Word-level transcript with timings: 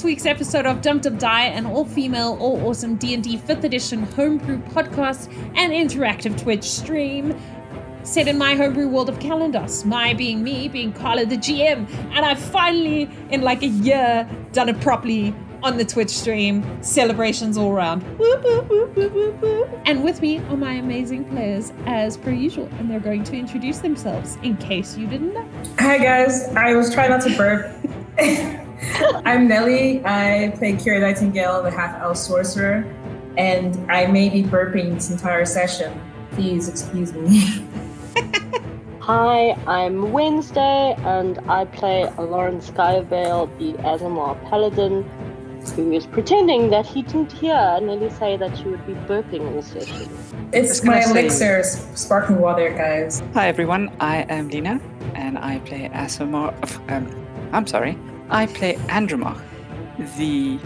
this 0.00 0.04
week's 0.06 0.24
episode 0.24 0.64
of 0.64 0.80
Dump 0.80 1.02
Dump 1.02 1.18
Die, 1.18 1.42
an 1.42 1.66
all-female, 1.66 2.38
all-awesome 2.40 2.96
D&D 2.96 3.36
5th 3.36 3.64
edition 3.64 4.02
homebrew 4.02 4.58
podcast 4.70 5.30
and 5.56 5.74
interactive 5.74 6.40
Twitch 6.40 6.64
stream 6.64 7.38
set 8.02 8.26
in 8.26 8.38
my 8.38 8.54
homebrew 8.54 8.88
world 8.88 9.10
of 9.10 9.18
Kalandos. 9.18 9.84
My 9.84 10.14
being 10.14 10.42
me, 10.42 10.68
being 10.68 10.94
Carla 10.94 11.26
the 11.26 11.36
GM, 11.36 11.86
and 12.14 12.24
I've 12.24 12.38
finally, 12.38 13.10
in 13.28 13.42
like 13.42 13.62
a 13.62 13.66
year, 13.66 14.26
done 14.52 14.70
it 14.70 14.80
properly 14.80 15.34
on 15.62 15.76
the 15.76 15.84
Twitch 15.84 16.08
stream. 16.08 16.64
Celebrations 16.82 17.58
all 17.58 17.70
around. 17.70 18.00
Whoop, 18.18 18.42
whoop, 18.42 18.96
whoop. 18.96 19.80
And 19.84 20.02
with 20.02 20.22
me 20.22 20.38
are 20.38 20.56
my 20.56 20.72
amazing 20.72 21.26
players, 21.26 21.74
as 21.84 22.16
per 22.16 22.30
usual, 22.30 22.70
and 22.78 22.90
they're 22.90 23.00
going 23.00 23.22
to 23.24 23.36
introduce 23.36 23.80
themselves 23.80 24.38
in 24.42 24.56
case 24.56 24.96
you 24.96 25.06
didn't 25.06 25.34
know. 25.34 25.46
Hi 25.78 25.98
guys, 25.98 26.48
I 26.56 26.72
was 26.72 26.90
trying 26.90 27.10
not 27.10 27.20
to 27.24 27.36
burp. 27.36 28.66
I'm 29.24 29.46
Nelly. 29.48 30.02
I 30.04 30.52
play 30.56 30.72
Kira 30.72 31.00
Nightingale, 31.00 31.62
the 31.62 31.70
half 31.70 32.00
elf 32.00 32.16
sorcerer, 32.16 32.84
and 33.36 33.90
I 33.90 34.06
may 34.06 34.28
be 34.28 34.42
burping 34.42 34.94
this 34.94 35.10
entire 35.10 35.44
session. 35.44 36.00
Please 36.32 36.68
excuse 36.68 37.12
me. 37.12 37.64
Hi, 39.00 39.52
I'm 39.66 40.12
Wednesday, 40.12 40.94
and 40.98 41.38
I 41.48 41.64
play 41.64 42.08
Lauren 42.18 42.60
Skyvale, 42.60 43.48
the 43.58 43.72
Aasimar 43.82 44.40
Paladin, 44.48 45.02
who 45.74 45.92
is 45.92 46.06
pretending 46.06 46.70
that 46.70 46.86
he 46.86 47.02
didn't 47.02 47.32
hear 47.32 47.78
Nelly 47.82 48.08
say 48.10 48.36
that 48.36 48.56
she 48.56 48.64
would 48.64 48.86
be 48.86 48.94
burping 48.94 49.54
all 49.54 49.62
session. 49.62 50.08
It's 50.52 50.84
my 50.84 51.00
say- 51.00 51.10
elixir, 51.10 51.62
sparkling 51.94 52.40
water, 52.40 52.70
guys. 52.70 53.22
Hi 53.34 53.48
everyone, 53.48 53.90
I 54.00 54.18
am 54.28 54.48
Lina, 54.48 54.80
and 55.14 55.38
I 55.38 55.58
play 55.60 55.90
Aasimar. 55.92 56.54
Um, 56.90 57.26
I'm 57.52 57.66
sorry, 57.66 57.98
I 58.32 58.46
play 58.46 58.74
Andromach, 58.86 59.40
the 60.16 60.60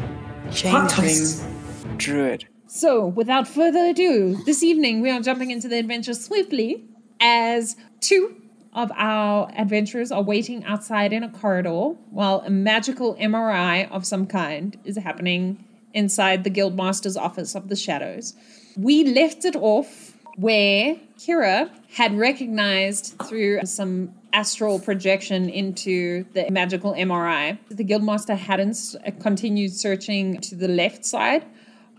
changeling 0.53 1.97
druid. 1.97 2.47
So, 2.67 3.07
without 3.07 3.49
further 3.49 3.87
ado, 3.87 4.37
this 4.45 4.63
evening 4.63 5.01
we 5.01 5.11
are 5.11 5.21
jumping 5.21 5.51
into 5.51 5.69
the 5.69 5.79
adventure 5.79 6.13
swiftly 6.13 6.85
as 7.21 7.77
two 8.01 8.37
of 8.75 8.93
our 8.97 9.51
adventurers 9.57 10.13
are 10.13 10.23
waiting 10.23 10.63
outside 10.65 11.15
in 11.15 11.23
a 11.23 11.31
corridor 11.31 11.95
while 12.11 12.43
a 12.45 12.51
magical 12.51 13.15
MRI 13.15 13.91
of 13.91 14.05
some 14.05 14.27
kind 14.27 14.79
is 14.85 14.99
happening 14.99 15.65
inside 15.95 16.45
the 16.45 16.51
Guildmaster's 16.51 17.17
office 17.17 17.55
of 17.55 17.69
the 17.71 17.77
shadows. 17.77 18.35
We 18.77 19.05
left 19.05 19.47
it 19.47 19.57
off 19.57 20.19
where 20.37 20.97
Kira 21.19 21.71
had 21.95 22.19
recognized 22.19 23.15
through 23.27 23.65
some 23.65 24.13
astral 24.35 24.81
projection 24.81 25.49
into 25.49 26.25
the 26.35 26.51
magical 26.51 26.93
MRI. 26.93 27.57
The 27.71 27.85
Guildmaster 27.85 28.37
hadn't 28.37 28.97
continued 29.21 29.73
searching 29.73 30.41
to 30.41 30.57
the 30.57 30.69
left 30.69 31.05
side 31.05 31.47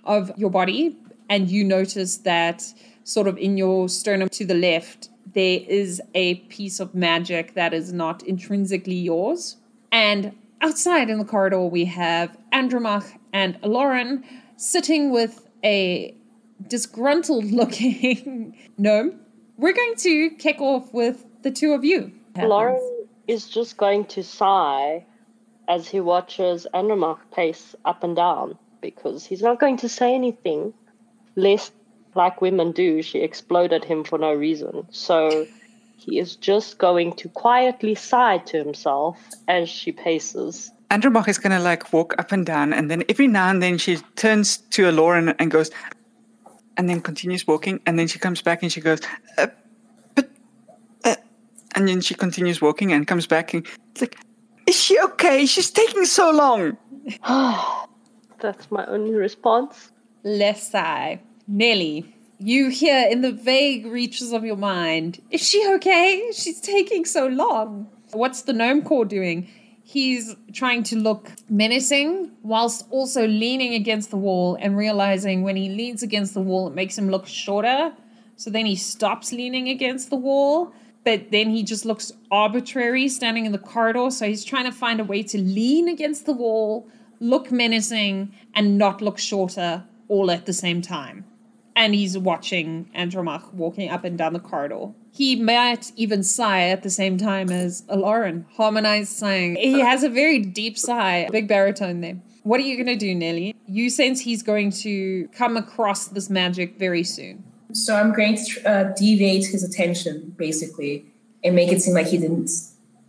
of 0.03 0.31
your 0.37 0.49
body, 0.51 0.97
and 1.29 1.49
you 1.49 1.63
notice 1.63 2.17
that 2.17 2.61
sort 3.05 3.27
of 3.27 3.37
in 3.37 3.57
your 3.57 3.87
sternum 3.87 4.29
to 4.29 4.45
the 4.45 4.53
left, 4.53 5.09
there 5.33 5.61
is 5.67 6.01
a 6.13 6.35
piece 6.55 6.79
of 6.79 6.93
magic 6.93 7.53
that 7.55 7.73
is 7.73 7.93
not 7.93 8.21
intrinsically 8.23 8.95
yours. 8.95 9.57
And 9.91 10.35
outside 10.61 11.09
in 11.09 11.17
the 11.19 11.25
corridor, 11.25 11.61
we 11.61 11.85
have 11.85 12.37
Andromach 12.51 13.17
and 13.31 13.57
Lauren 13.63 14.23
sitting 14.57 15.09
with 15.09 15.47
a 15.63 16.13
disgruntled 16.67 17.45
looking 17.45 18.57
gnome. 18.77 19.19
We're 19.57 19.73
going 19.73 19.95
to 19.95 20.29
kick 20.31 20.59
off 20.59 20.93
with 20.93 21.25
the 21.43 21.51
two 21.51 21.71
of 21.71 21.85
you. 21.85 22.11
Lauren 22.37 22.79
is 23.27 23.49
just 23.49 23.77
going 23.77 24.05
to 24.05 24.23
sigh 24.23 25.05
as 25.67 25.87
he 25.87 25.99
watches 25.99 26.67
Andromach 26.73 27.19
pace 27.31 27.75
up 27.85 28.03
and 28.03 28.15
down 28.15 28.57
because 28.81 29.25
he's 29.25 29.41
not 29.41 29.59
going 29.59 29.77
to 29.77 29.89
say 29.89 30.13
anything, 30.13 30.73
lest, 31.35 31.73
like 32.13 32.41
women 32.41 32.71
do, 32.71 33.01
she 33.01 33.19
exploded 33.19 33.83
him 33.83 34.03
for 34.03 34.17
no 34.17 34.33
reason. 34.33 34.85
So 34.91 35.47
he 35.97 36.19
is 36.19 36.35
just 36.35 36.77
going 36.77 37.13
to 37.13 37.29
quietly 37.29 37.95
sigh 37.95 38.37
to 38.39 38.57
himself 38.57 39.19
as 39.47 39.69
she 39.69 39.91
paces. 39.91 40.71
Andromach 40.91 41.27
is 41.27 41.37
gonna 41.39 41.59
like 41.59 41.91
walk 41.91 42.13
up 42.19 42.31
and 42.31 42.45
down, 42.45 42.73
and 42.73 42.91
then 42.91 43.03
every 43.09 43.27
now 43.27 43.49
and 43.49 43.61
then 43.61 43.77
she 43.77 43.97
turns 44.15 44.57
to 44.57 44.91
Lauren 44.91 45.29
and 45.39 45.49
goes, 45.49 45.71
and 46.77 46.87
then 46.87 47.01
continues 47.01 47.47
walking, 47.47 47.79
and 47.85 47.97
then 47.97 48.07
she 48.07 48.19
comes 48.19 48.41
back 48.41 48.61
and 48.61 48.71
she 48.71 48.81
goes, 48.81 48.99
uh, 49.37 49.47
and 51.75 51.87
then 51.87 52.01
she 52.01 52.15
continues 52.15 52.61
walking 52.61 52.91
and 52.91 53.05
comes 53.05 53.27
back 53.27 53.53
and 53.53 53.67
it's 53.91 54.01
like, 54.01 54.17
is 54.67 54.81
she 54.81 54.99
okay? 54.99 55.45
She's 55.45 55.69
taking 55.69 56.05
so 56.05 56.31
long. 56.31 56.77
That's 58.39 58.71
my 58.71 58.85
only 58.87 59.13
response. 59.13 59.91
Less 60.23 60.71
sigh. 60.71 61.21
Nelly, 61.47 62.15
you 62.39 62.69
hear 62.69 63.07
in 63.09 63.21
the 63.21 63.31
vague 63.31 63.85
reaches 63.85 64.33
of 64.33 64.43
your 64.43 64.55
mind, 64.55 65.21
is 65.29 65.47
she 65.47 65.65
okay? 65.75 66.31
She's 66.33 66.59
taking 66.59 67.05
so 67.05 67.27
long. 67.27 67.87
What's 68.11 68.41
the 68.43 68.53
gnome 68.53 68.81
core 68.81 69.05
doing? 69.05 69.47
He's 69.83 70.35
trying 70.51 70.81
to 70.83 70.95
look 70.95 71.31
menacing 71.47 72.31
whilst 72.41 72.87
also 72.89 73.27
leaning 73.27 73.75
against 73.75 74.09
the 74.09 74.17
wall 74.17 74.57
and 74.59 74.75
realizing 74.75 75.43
when 75.43 75.55
he 75.55 75.69
leans 75.69 76.01
against 76.01 76.33
the 76.33 76.41
wall, 76.41 76.67
it 76.67 76.73
makes 76.73 76.97
him 76.97 77.09
look 77.09 77.27
shorter. 77.27 77.93
So 78.35 78.49
then 78.49 78.65
he 78.65 78.75
stops 78.75 79.31
leaning 79.31 79.69
against 79.69 80.09
the 80.09 80.15
wall, 80.15 80.73
but 81.05 81.31
then 81.31 81.51
he 81.51 81.63
just 81.63 81.85
looks 81.85 82.11
arbitrary 82.31 83.07
standing 83.07 83.45
in 83.45 83.51
the 83.51 83.59
corridor. 83.59 84.09
So 84.09 84.27
he's 84.27 84.43
trying 84.43 84.65
to 84.65 84.71
find 84.71 84.99
a 84.99 85.05
way 85.05 85.23
to 85.23 85.37
lean 85.37 85.87
against 85.87 86.25
the 86.25 86.33
wall, 86.33 86.89
look 87.19 87.51
menacing, 87.51 88.33
and 88.53 88.77
not 88.77 89.01
look 89.01 89.19
shorter 89.19 89.85
all 90.09 90.31
at 90.31 90.47
the 90.47 90.53
same 90.53 90.81
time. 90.81 91.25
And 91.75 91.93
he's 91.93 92.17
watching 92.17 92.89
Andromach 92.95 93.53
walking 93.53 93.89
up 93.89 94.03
and 94.03 94.17
down 94.17 94.33
the 94.33 94.39
corridor. 94.39 94.93
He 95.11 95.35
might 95.35 95.91
even 95.95 96.23
sigh 96.23 96.69
at 96.69 96.83
the 96.83 96.89
same 96.89 97.17
time 97.17 97.51
as 97.51 97.83
Lauren, 97.87 98.45
harmonized 98.53 99.11
sighing. 99.11 99.55
He 99.57 99.79
has 99.91 100.03
a 100.03 100.09
very 100.09 100.39
deep 100.39 100.77
sigh, 100.77 101.27
big 101.31 101.47
baritone 101.47 102.01
there. 102.01 102.17
What 102.43 102.59
are 102.59 102.63
you 102.63 102.75
going 102.75 102.87
to 102.87 102.95
do, 102.95 103.13
Nelly? 103.13 103.55
You 103.67 103.89
sense 103.89 104.21
he's 104.21 104.43
going 104.43 104.71
to 104.83 105.27
come 105.29 105.57
across 105.57 106.07
this 106.07 106.29
magic 106.29 106.77
very 106.77 107.03
soon. 107.03 107.43
So 107.73 107.95
I'm 107.95 108.13
going 108.13 108.37
to 108.37 108.69
uh, 108.69 108.93
deviate 108.95 109.45
his 109.45 109.63
attention, 109.63 110.33
basically, 110.37 111.05
and 111.43 111.55
make 111.55 111.71
it 111.71 111.81
seem 111.81 111.93
like 111.93 112.07
he 112.07 112.17
didn't 112.17 112.49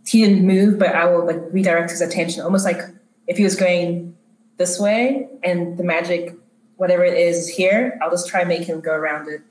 he 0.07 0.21
didn't 0.25 0.45
move, 0.45 0.79
but 0.79 0.89
I 0.95 1.05
will 1.05 1.25
like 1.25 1.41
redirect 1.51 1.91
his 1.91 2.01
attention, 2.01 2.41
almost 2.41 2.65
like 2.65 2.81
if 3.27 3.37
he 3.37 3.43
was 3.43 3.55
going 3.55 4.15
this 4.57 4.79
way 4.79 5.27
and 5.43 5.77
the 5.77 5.83
magic, 5.83 6.35
whatever 6.77 7.03
it 7.03 7.17
is, 7.17 7.37
is 7.37 7.49
here. 7.49 7.99
I'll 8.01 8.09
just 8.09 8.27
try 8.27 8.41
and 8.41 8.49
make 8.49 8.63
him 8.63 8.79
go 8.79 8.93
around 8.93 9.27
it. 9.27 9.41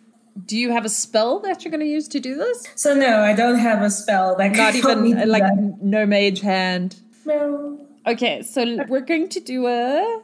Do 0.45 0.57
you 0.57 0.71
have 0.73 0.85
a 0.85 0.89
spell 0.89 1.41
that 1.41 1.65
you're 1.65 1.71
going 1.71 1.81
to 1.81 1.87
use 1.91 2.09
to 2.09 2.21
do 2.21 2.35
this? 2.35 2.67
So 2.75 2.95
no, 2.95 3.21
I 3.21 3.33
don't 3.33 3.59
have 3.59 3.83
a 3.83 3.91
spell 3.91 4.37
that 4.37 4.53
Not 4.53 4.73
can 4.75 4.83
help 4.83 5.01
me 5.01 5.11
even 5.11 5.29
like 5.29 5.43
that. 5.43 5.79
no 5.81 6.07
mage 6.07 6.41
hand. 6.41 6.97
No. 7.25 7.79
Okay, 8.07 8.43
so 8.43 8.85
we're 8.89 9.01
going 9.01 9.29
to 9.31 9.41
do 9.41 9.67
a 9.67 10.23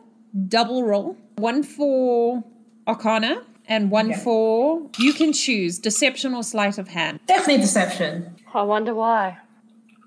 double 0.48 0.84
roll. 0.84 1.16
One 1.36 1.62
for 1.62 2.44
Arcana 2.86 3.42
and 3.72 3.90
one 3.90 4.10
Okay. 4.12 4.20
for 4.20 4.82
you 4.98 5.12
can 5.14 5.32
choose 5.32 5.78
deception 5.78 6.34
or 6.34 6.42
sleight 6.42 6.76
of 6.78 6.88
hand. 6.88 7.20
Definitely 7.26 7.62
deception. 7.62 8.36
I 8.52 8.62
wonder 8.62 8.94
why. 8.94 9.38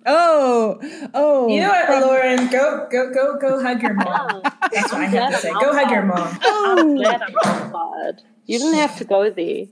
Oh, 0.05 0.77
oh. 1.15 1.47
You 1.47 1.61
know 1.61 1.69
what, 1.69 2.01
Lauren? 2.05 2.47
Go, 2.49 2.87
go, 2.91 3.11
go, 3.11 3.37
go 3.39 3.63
hug 3.63 3.81
your 3.81 3.95
mom. 3.95 4.41
That's 4.71 4.91
what 4.91 5.01
I 5.01 5.05
have 5.05 5.31
to 5.33 5.37
say. 5.39 5.51
Go 5.51 5.73
hug 5.73 5.89
your 5.89 6.03
mom. 6.03 6.37
I'm 6.43 6.95
glad 6.95 7.23
I'm 7.23 7.71
fired. 7.71 8.21
You 8.45 8.59
didn't 8.59 8.75
have 8.75 8.97
to 8.99 9.05
go 9.05 9.31
there. 9.31 9.65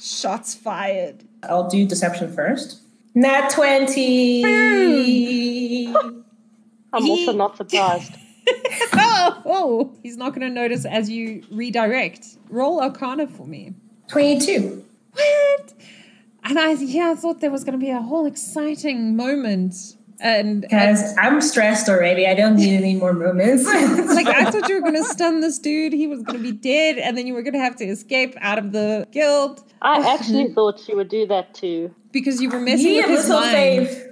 Shots 0.00 0.56
fired. 0.56 1.22
I'll 1.44 1.68
do 1.68 1.86
deception 1.86 2.32
first. 2.34 2.80
Nat 3.14 3.50
20. 3.50 5.86
I'm 6.92 7.10
also 7.10 7.32
not 7.32 7.56
surprised. 7.56 8.12
oh, 8.94 9.42
oh, 9.46 9.98
he's 10.02 10.16
not 10.16 10.30
going 10.34 10.46
to 10.46 10.52
notice 10.52 10.84
as 10.84 11.10
you 11.10 11.42
redirect. 11.50 12.26
Roll 12.48 12.80
Arcana 12.80 13.26
for 13.26 13.46
me. 13.46 13.74
22. 14.08 14.84
What? 15.12 15.74
And 16.44 16.58
I, 16.58 16.72
yeah, 16.72 17.10
I 17.10 17.14
thought 17.14 17.40
there 17.40 17.50
was 17.50 17.64
going 17.64 17.78
to 17.78 17.84
be 17.84 17.90
a 17.90 18.00
whole 18.00 18.26
exciting 18.26 19.16
moment. 19.16 19.74
And, 20.20 20.66
and 20.72 20.98
I'm 21.18 21.40
stressed 21.40 21.88
already. 21.88 22.26
I 22.26 22.34
don't 22.34 22.56
need 22.56 22.76
any 22.76 22.96
more 22.96 23.12
moments. 23.12 23.64
like 23.66 24.26
I 24.26 24.50
thought 24.50 24.68
you 24.68 24.74
were 24.74 24.80
gonna 24.80 25.04
stun 25.16 25.40
this 25.40 25.60
dude. 25.60 25.92
He 25.92 26.08
was 26.08 26.24
gonna 26.24 26.40
be 26.40 26.50
dead, 26.50 26.98
and 26.98 27.16
then 27.16 27.28
you 27.28 27.34
were 27.34 27.42
gonna 27.42 27.60
have 27.60 27.76
to 27.76 27.84
escape 27.84 28.34
out 28.40 28.58
of 28.58 28.72
the 28.72 29.06
guild 29.12 29.62
I 29.80 30.00
oh, 30.00 30.14
actually 30.18 30.52
thought 30.52 30.80
she 30.80 30.92
would 30.92 31.08
do 31.08 31.24
that 31.28 31.54
too. 31.54 31.94
because 32.10 32.42
you 32.42 32.50
were 32.50 32.58
messing 32.58 32.86
Be 32.86 32.96
with 33.00 33.10
his 33.10 33.28
mind. 33.28 33.86
safe. 33.86 34.06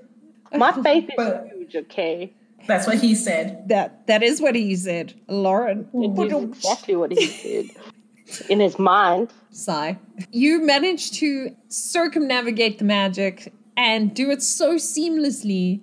My 0.57 0.71
faith 0.81 1.05
is 1.09 1.15
But- 1.17 1.49
huge, 1.53 1.75
okay? 1.75 2.33
That's 2.67 2.87
what 2.87 2.99
he 2.99 3.15
said. 3.15 3.69
That 3.69 4.07
that 4.07 4.23
is 4.23 4.41
what 4.41 4.55
he 4.55 4.75
said, 4.77 5.15
Lauren. 5.29 5.89
It 5.93 6.33
is 6.33 6.43
exactly 6.43 6.97
what 6.97 7.13
he 7.13 7.27
said. 7.27 8.47
In 8.51 8.61
his 8.61 8.79
mind. 8.79 9.33
Sigh. 9.51 9.99
You 10.33 10.65
managed 10.65 11.15
to 11.15 11.55
circumnavigate 11.69 12.79
the 12.79 12.85
magic 12.85 13.53
and 13.77 14.15
do 14.15 14.31
it 14.31 14.43
so 14.43 14.75
seamlessly 14.75 15.81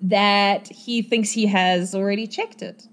that 0.00 0.68
he 0.68 1.02
thinks 1.02 1.32
he 1.32 1.46
has 1.46 1.94
already 1.94 2.26
checked 2.26 2.62
it. 2.62 2.86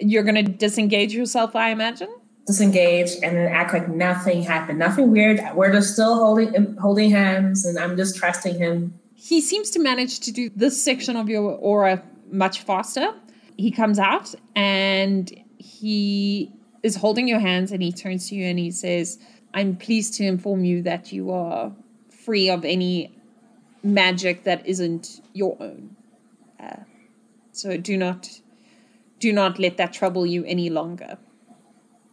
You're 0.00 0.22
going 0.22 0.42
to 0.44 0.50
disengage 0.50 1.12
yourself, 1.12 1.54
I 1.54 1.70
imagine. 1.70 2.08
Disengage 2.46 3.12
and 3.22 3.36
then 3.36 3.48
act 3.48 3.72
like 3.72 3.88
nothing 3.88 4.42
happened, 4.42 4.78
nothing 4.78 5.10
weird. 5.10 5.40
We're 5.54 5.72
just 5.72 5.94
still 5.94 6.14
holding 6.14 6.54
um, 6.56 6.76
holding 6.76 7.10
hands, 7.10 7.64
and 7.64 7.78
I'm 7.78 7.96
just 7.96 8.16
trusting 8.16 8.58
him. 8.58 8.98
He 9.14 9.40
seems 9.40 9.70
to 9.70 9.78
manage 9.78 10.20
to 10.20 10.32
do 10.32 10.50
this 10.54 10.82
section 10.82 11.16
of 11.16 11.30
your 11.30 11.52
aura 11.52 12.02
much 12.34 12.62
faster. 12.62 13.14
He 13.56 13.70
comes 13.70 13.98
out 13.98 14.34
and 14.54 15.32
he 15.58 16.52
is 16.82 16.96
holding 16.96 17.28
your 17.28 17.38
hands 17.38 17.72
and 17.72 17.82
he 17.82 17.92
turns 17.92 18.28
to 18.28 18.34
you 18.34 18.44
and 18.44 18.58
he 18.58 18.70
says, 18.70 19.18
I'm 19.54 19.76
pleased 19.76 20.14
to 20.14 20.24
inform 20.24 20.64
you 20.64 20.82
that 20.82 21.12
you 21.12 21.30
are 21.30 21.72
free 22.10 22.50
of 22.50 22.64
any 22.64 23.16
magic 23.82 24.44
that 24.44 24.66
isn't 24.66 25.20
your 25.32 25.56
own. 25.60 25.96
Uh, 26.58 26.76
so 27.52 27.76
do 27.76 27.96
not 27.96 28.40
do 29.20 29.32
not 29.32 29.58
let 29.58 29.76
that 29.76 29.92
trouble 29.92 30.26
you 30.26 30.44
any 30.44 30.68
longer. 30.68 31.16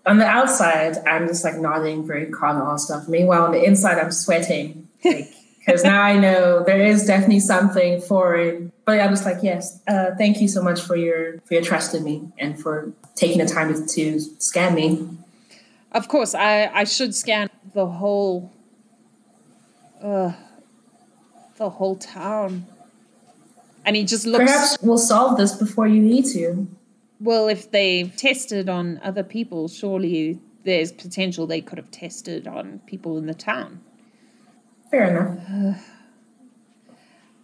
On 0.05 0.17
the 0.17 0.25
outside, 0.25 0.97
I'm 1.05 1.27
just 1.27 1.43
like 1.43 1.57
nodding 1.57 2.05
very 2.05 2.27
calm 2.27 2.61
all 2.61 2.77
stuff. 2.77 3.07
Meanwhile, 3.07 3.43
on 3.43 3.51
the 3.51 3.63
inside, 3.63 3.97
I'm 3.97 4.11
sweating. 4.11 4.87
Like, 5.03 5.33
because 5.63 5.83
now 5.83 6.01
I 6.01 6.17
know 6.17 6.63
there 6.63 6.81
is 6.81 7.05
definitely 7.05 7.39
something 7.39 8.01
for 8.01 8.35
it. 8.35 8.71
But 8.85 8.99
I 8.99 9.07
was 9.07 9.25
like, 9.25 9.37
yes, 9.43 9.79
uh, 9.87 10.11
thank 10.17 10.41
you 10.41 10.47
so 10.47 10.61
much 10.61 10.81
for 10.81 10.95
your 10.95 11.39
for 11.41 11.53
your 11.53 11.63
trust 11.63 11.93
in 11.93 12.03
me 12.03 12.31
and 12.37 12.59
for 12.59 12.91
taking 13.15 13.37
the 13.37 13.45
time 13.45 13.73
to, 13.73 13.85
to 13.85 14.19
scan 14.39 14.73
me. 14.75 15.07
Of 15.91 16.07
course, 16.07 16.33
I 16.33 16.65
I 16.73 16.83
should 16.85 17.13
scan 17.13 17.49
the 17.73 17.85
whole, 17.85 18.51
uh, 20.01 20.33
the 21.57 21.69
whole 21.69 21.95
town. 21.95 22.65
And 23.85 23.95
he 23.95 24.03
just 24.03 24.25
looks. 24.25 24.45
Perhaps 24.45 24.77
we'll 24.81 24.97
solve 24.97 25.37
this 25.37 25.55
before 25.55 25.87
you 25.87 26.01
need 26.01 26.25
to. 26.33 26.67
Well, 27.19 27.47
if 27.47 27.69
they've 27.69 28.15
tested 28.15 28.67
on 28.67 28.99
other 29.03 29.23
people, 29.23 29.67
surely 29.67 30.39
there's 30.63 30.91
potential 30.91 31.45
they 31.45 31.61
could 31.61 31.77
have 31.77 31.91
tested 31.91 32.47
on 32.47 32.81
people 32.87 33.17
in 33.17 33.27
the 33.27 33.33
town. 33.33 33.81
Fair 34.91 35.09
enough. 35.09 35.37
Uh, 35.49 35.73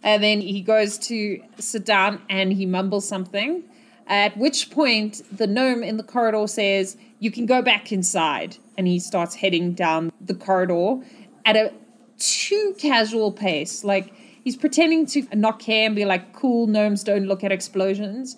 and 0.02 0.22
then 0.22 0.40
he 0.40 0.60
goes 0.60 0.98
to 0.98 1.42
sit 1.58 1.84
down 1.84 2.22
and 2.28 2.52
he 2.52 2.66
mumbles 2.66 3.08
something. 3.08 3.64
At 4.06 4.36
which 4.36 4.70
point, 4.70 5.22
the 5.36 5.46
gnome 5.46 5.82
in 5.82 5.96
the 5.96 6.02
corridor 6.02 6.46
says, 6.46 6.96
You 7.18 7.30
can 7.30 7.46
go 7.46 7.62
back 7.62 7.90
inside. 7.90 8.58
And 8.76 8.86
he 8.86 9.00
starts 9.00 9.34
heading 9.34 9.72
down 9.72 10.12
the 10.20 10.34
corridor 10.34 11.00
at 11.44 11.56
a 11.56 11.72
too 12.18 12.74
casual 12.78 13.32
pace. 13.32 13.82
Like 13.82 14.14
he's 14.44 14.56
pretending 14.56 15.06
to 15.06 15.26
not 15.34 15.58
care 15.58 15.86
and 15.86 15.96
be 15.96 16.04
like, 16.04 16.32
Cool, 16.32 16.68
gnomes 16.68 17.02
don't 17.02 17.26
look 17.26 17.42
at 17.42 17.50
explosions. 17.50 18.36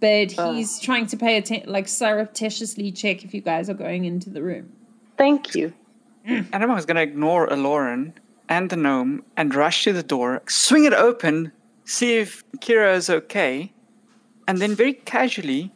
But 0.00 0.38
uh. 0.38 0.52
he's 0.52 0.80
trying 0.80 1.06
to 1.08 1.16
pay 1.16 1.36
attention, 1.36 1.70
like 1.70 1.86
surreptitiously 1.86 2.92
check 2.92 3.24
if 3.24 3.34
you 3.34 3.40
guys 3.40 3.68
are 3.68 3.74
going 3.74 4.04
into 4.04 4.30
the 4.30 4.42
room. 4.42 4.72
Thank 5.16 5.54
you. 5.54 5.74
Adam 6.52 6.72
was 6.72 6.86
going 6.86 6.96
to 6.96 7.02
ignore 7.02 7.46
Aloran 7.48 8.14
and 8.48 8.70
the 8.70 8.76
gnome 8.76 9.24
and 9.36 9.54
rush 9.54 9.84
to 9.84 9.92
the 9.92 10.02
door, 10.02 10.42
swing 10.48 10.84
it 10.84 10.92
open, 10.92 11.52
see 11.84 12.16
if 12.18 12.44
Kira 12.58 12.94
is 12.94 13.08
okay, 13.10 13.72
and 14.46 14.58
then 14.58 14.74
very 14.74 14.92
casually 14.92 15.72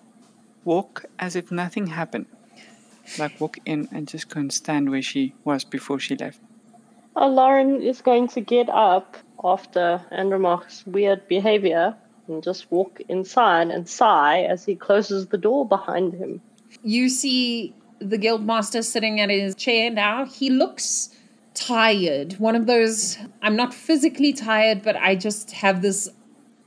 walk 0.64 1.04
as 1.18 1.34
if 1.34 1.50
nothing 1.50 1.88
happened. 1.88 2.26
Like 3.18 3.40
walk 3.40 3.58
in 3.64 3.88
and 3.90 4.06
just 4.06 4.28
go 4.28 4.40
and 4.40 4.52
stand 4.52 4.90
where 4.90 5.02
she 5.02 5.34
was 5.44 5.64
before 5.64 5.98
she 5.98 6.14
left. 6.16 6.40
Uh, 7.16 7.26
Lauren 7.26 7.80
is 7.82 8.02
going 8.02 8.28
to 8.28 8.40
get 8.40 8.68
up 8.68 9.16
after 9.42 10.04
Andromach's 10.12 10.86
weird 10.86 11.26
behavior 11.26 11.96
and 12.28 12.42
just 12.42 12.70
walk 12.70 13.00
inside 13.08 13.70
and 13.70 13.88
sigh 13.88 14.42
as 14.42 14.64
he 14.64 14.74
closes 14.74 15.28
the 15.28 15.38
door 15.38 15.66
behind 15.66 16.12
him. 16.12 16.40
You 16.82 17.08
see 17.08 17.74
the 17.98 18.18
guildmaster 18.18 18.84
sitting 18.84 19.20
at 19.20 19.30
his 19.30 19.54
chair 19.54 19.90
now. 19.90 20.26
He 20.26 20.50
looks 20.50 21.10
tired. 21.58 22.34
One 22.34 22.54
of 22.54 22.66
those, 22.66 23.18
I'm 23.42 23.56
not 23.56 23.74
physically 23.74 24.32
tired, 24.32 24.82
but 24.82 24.96
I 24.96 25.16
just 25.16 25.50
have 25.52 25.82
this 25.82 26.08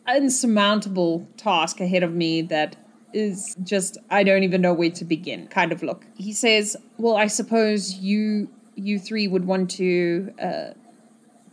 insurmountable 0.08 1.28
task 1.38 1.80
ahead 1.80 2.04
of 2.04 2.14
me 2.14 2.42
that 2.44 2.76
is 3.14 3.56
just 3.64 3.98
I 4.10 4.24
don't 4.24 4.44
even 4.44 4.62
know 4.62 4.74
where 4.74 4.92
to 4.92 5.06
begin 5.06 5.48
kind 5.48 5.72
of 5.72 5.84
look. 5.84 6.06
He 6.16 6.34
says, 6.34 6.78
"Well, 6.98 7.18
I 7.18 7.28
suppose 7.28 7.96
you 7.96 8.50
you 8.76 9.00
three 9.00 9.28
would 9.28 9.46
want 9.46 9.70
to 9.72 10.34
uh, 10.42 10.70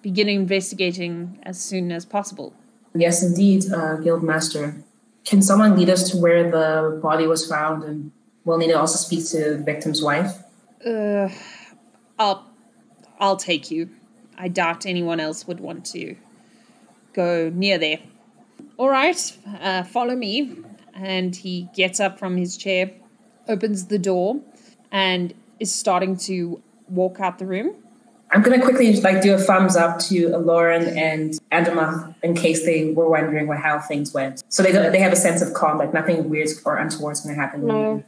begin 0.02 0.28
investigating 0.28 1.38
as 1.42 1.60
soon 1.60 1.90
as 1.90 2.04
possible." 2.04 2.54
Yes, 2.94 3.22
indeed, 3.22 3.64
uh, 3.66 3.96
Guildmaster. 3.98 4.82
Can 5.24 5.42
someone 5.42 5.76
lead 5.76 5.90
us 5.90 6.10
to 6.10 6.16
where 6.16 6.50
the 6.50 6.98
body 7.02 7.26
was 7.26 7.46
found? 7.46 7.84
And 7.84 8.12
we'll 8.44 8.58
need 8.58 8.68
to 8.68 8.78
also 8.78 8.96
speak 8.96 9.26
to 9.30 9.56
the 9.56 9.62
victim's 9.62 10.00
wife. 10.00 10.32
Uh, 10.86 11.28
I'll 12.18 12.47
I'll 13.18 13.36
take 13.36 13.70
you. 13.70 13.90
I 14.36 14.48
doubt 14.48 14.86
anyone 14.86 15.20
else 15.20 15.46
would 15.46 15.60
want 15.60 15.84
to 15.86 16.16
go 17.12 17.50
near 17.52 17.78
there. 17.78 17.98
All 18.76 18.88
right, 18.88 19.36
uh, 19.60 19.82
follow 19.82 20.14
me. 20.14 20.56
And 20.94 21.34
he 21.34 21.68
gets 21.74 22.00
up 22.00 22.18
from 22.18 22.36
his 22.36 22.56
chair, 22.56 22.90
opens 23.48 23.86
the 23.86 23.98
door, 23.98 24.40
and 24.90 25.32
is 25.60 25.72
starting 25.74 26.16
to 26.16 26.60
walk 26.88 27.20
out 27.20 27.38
the 27.38 27.46
room. 27.46 27.74
I'm 28.30 28.42
gonna 28.42 28.60
quickly 28.60 29.00
like 29.00 29.22
do 29.22 29.34
a 29.34 29.38
thumbs 29.38 29.74
up 29.74 30.00
to 30.00 30.28
Lauren 30.36 30.86
and 30.98 31.32
Andromach 31.50 32.14
in 32.22 32.34
case 32.34 32.64
they 32.64 32.92
were 32.92 33.08
wondering 33.08 33.46
what 33.46 33.58
how 33.58 33.78
things 33.78 34.12
went. 34.12 34.42
So 34.50 34.62
they 34.62 34.70
don't, 34.70 34.92
they 34.92 34.98
have 34.98 35.12
a 35.12 35.16
sense 35.16 35.40
of 35.40 35.54
calm, 35.54 35.78
like 35.78 35.94
nothing 35.94 36.28
weird 36.28 36.48
or 36.64 36.76
untoward's 36.76 37.22
gonna 37.22 37.34
happen. 37.36 37.66
No. 37.66 38.04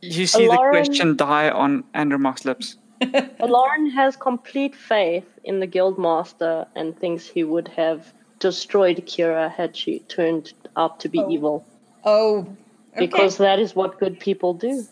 You 0.00 0.26
see 0.26 0.48
Lauren- 0.48 0.72
the 0.72 0.86
question 0.86 1.16
die 1.16 1.50
on 1.50 1.84
Andromach's 1.94 2.44
lips. 2.44 2.76
Lauren 3.40 3.90
has 3.90 4.16
complete 4.16 4.74
faith 4.74 5.26
in 5.44 5.60
the 5.60 5.66
Guildmaster 5.66 6.66
and 6.74 6.98
thinks 6.98 7.26
he 7.26 7.44
would 7.44 7.68
have 7.68 8.12
destroyed 8.38 9.04
Kira 9.06 9.50
had 9.50 9.76
she 9.76 10.00
turned 10.00 10.52
out 10.76 11.00
to 11.00 11.08
be 11.08 11.20
oh. 11.20 11.30
evil. 11.30 11.66
Oh, 12.04 12.38
okay. 12.92 13.06
Because 13.06 13.38
that 13.38 13.58
is 13.58 13.74
what 13.74 13.98
good 13.98 14.20
people 14.20 14.54
do. 14.54 14.84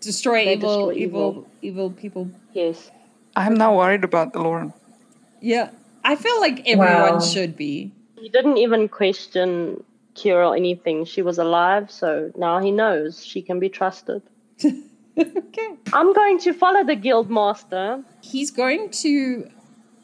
destroy 0.00 0.42
evil, 0.42 0.54
destroy 0.56 0.92
evil, 0.92 1.30
evil. 1.30 1.48
evil 1.62 1.90
people. 1.90 2.30
Yes. 2.52 2.90
I'm 3.34 3.54
now 3.54 3.76
worried 3.76 4.04
about 4.04 4.36
Lauren. 4.36 4.72
Yeah, 5.40 5.70
I 6.04 6.16
feel 6.16 6.40
like 6.40 6.66
everyone 6.66 7.14
Wow. 7.14 7.20
should 7.20 7.56
be. 7.56 7.92
He 8.18 8.28
didn't 8.28 8.58
even 8.58 8.88
question 8.88 9.82
Kira 10.14 10.50
or 10.50 10.56
anything. 10.56 11.04
She 11.04 11.22
was 11.22 11.38
alive, 11.38 11.90
so 11.90 12.32
now 12.36 12.58
he 12.58 12.70
knows 12.70 13.24
she 13.24 13.42
can 13.42 13.58
be 13.58 13.68
trusted. 13.68 14.22
okay. 15.18 15.68
I'm 15.92 16.12
going 16.12 16.38
to 16.40 16.52
follow 16.52 16.84
the 16.84 16.96
guild 16.96 17.30
master. 17.30 18.02
He's 18.22 18.50
going 18.50 18.90
to 19.02 19.48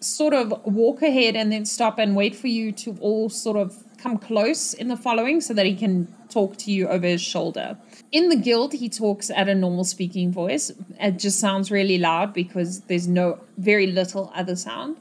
sort 0.01 0.35
of 0.35 0.53
walk 0.65 1.03
ahead 1.03 1.37
and 1.37 1.53
then 1.53 1.65
stop 1.65 1.99
and 1.99 2.17
wait 2.17 2.35
for 2.35 2.49
you 2.49 2.73
to 2.73 2.97
all 3.01 3.29
sort 3.29 3.57
of 3.57 3.85
come 3.99 4.19
close 4.19 4.75
in 4.75 4.89
the 4.89 4.97
following 4.97 5.41
so 5.41 5.55
that 5.55 5.65
he 5.65 5.77
can 5.77 6.13
talk 6.29 6.57
to 6.57 6.73
you 6.73 6.89
over 6.89 7.07
his 7.07 7.23
shoulder. 7.23 7.79
In 8.11 8.29
the 8.29 8.37
guild, 8.37 8.73
he 8.73 8.89
talks 8.89 9.31
at 9.31 9.49
a 9.49 9.55
normal 9.55 9.85
speaking 9.85 10.33
voice. 10.33 10.73
It 11.01 11.19
just 11.19 11.39
sounds 11.39 11.71
really 11.71 11.99
loud 11.99 12.33
because 12.33 12.81
there's 12.83 13.07
no 13.07 13.39
very 13.59 13.87
little 13.87 14.33
other 14.35 14.57
sound. 14.57 14.97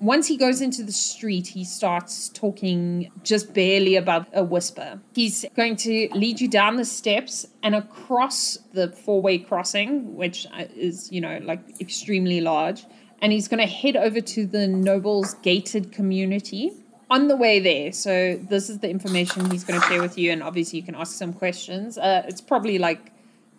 Once 0.00 0.28
he 0.28 0.36
goes 0.36 0.60
into 0.60 0.84
the 0.84 0.92
street, 0.92 1.48
he 1.48 1.64
starts 1.64 2.28
talking 2.28 3.10
just 3.24 3.52
barely 3.52 3.96
above 3.96 4.26
a 4.32 4.44
whisper. 4.44 5.00
He's 5.12 5.44
going 5.56 5.74
to 5.76 6.08
lead 6.12 6.40
you 6.40 6.48
down 6.48 6.76
the 6.76 6.84
steps 6.84 7.46
and 7.64 7.74
across 7.74 8.58
the 8.72 8.92
four 8.92 9.20
way 9.20 9.38
crossing, 9.38 10.14
which 10.14 10.46
uh, 10.52 10.64
is, 10.76 11.10
you 11.10 11.20
know, 11.20 11.40
like 11.42 11.80
extremely 11.80 12.40
large. 12.40 12.84
And 13.20 13.32
he's 13.32 13.48
going 13.48 13.60
to 13.60 13.66
head 13.66 13.96
over 13.96 14.20
to 14.20 14.46
the 14.46 14.68
Nobles 14.68 15.34
gated 15.42 15.90
community. 15.90 16.72
On 17.10 17.26
the 17.26 17.36
way 17.36 17.58
there, 17.58 17.90
so 17.90 18.36
this 18.36 18.68
is 18.68 18.80
the 18.80 18.90
information 18.90 19.50
he's 19.50 19.64
going 19.64 19.80
to 19.80 19.86
share 19.86 20.02
with 20.02 20.18
you, 20.18 20.30
and 20.30 20.42
obviously 20.42 20.78
you 20.78 20.84
can 20.84 20.94
ask 20.94 21.16
some 21.16 21.32
questions. 21.32 21.96
Uh, 21.96 22.22
it's 22.28 22.42
probably 22.42 22.76
like 22.76 23.12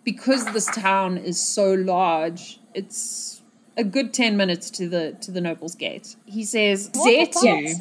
because 0.04 0.44
this 0.52 0.66
town 0.66 1.18
is 1.18 1.40
so 1.40 1.74
large, 1.74 2.60
it's 2.74 3.39
a 3.76 3.84
good 3.84 4.12
10 4.12 4.36
minutes 4.36 4.70
to 4.70 4.88
the 4.88 5.16
to 5.20 5.30
the 5.30 5.40
Noble's 5.40 5.74
Gate. 5.74 6.16
He 6.26 6.44
says 6.44 6.90
Zetu 6.90 7.80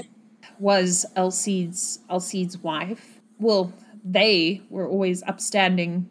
was 0.59 1.05
Alcide's 1.15 1.99
Alcide's 2.09 2.57
wife. 2.57 3.19
Well, 3.39 3.73
they 4.03 4.61
were 4.69 4.87
always 4.87 5.23
upstanding 5.23 6.09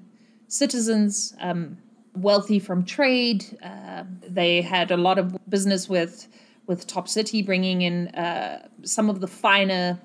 citizens, 0.49 1.35
um, 1.41 1.79
wealthy 2.15 2.59
from 2.59 2.85
trade. 2.85 3.59
Uh, 3.63 4.05
they 4.27 4.63
had 4.63 4.91
a 4.91 4.97
lot 4.97 5.19
of 5.19 5.37
business 5.49 5.89
with 5.89 6.29
with 6.67 6.87
Top 6.87 7.09
City, 7.09 7.43
bringing 7.43 7.83
in 7.83 8.09
uh, 8.09 8.69
some 8.83 9.09
of 9.09 9.21
the 9.21 9.27
finer 9.27 9.99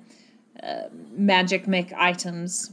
uh, 0.62 0.84
magic 1.12 1.68
mech 1.68 1.92
items 1.94 2.72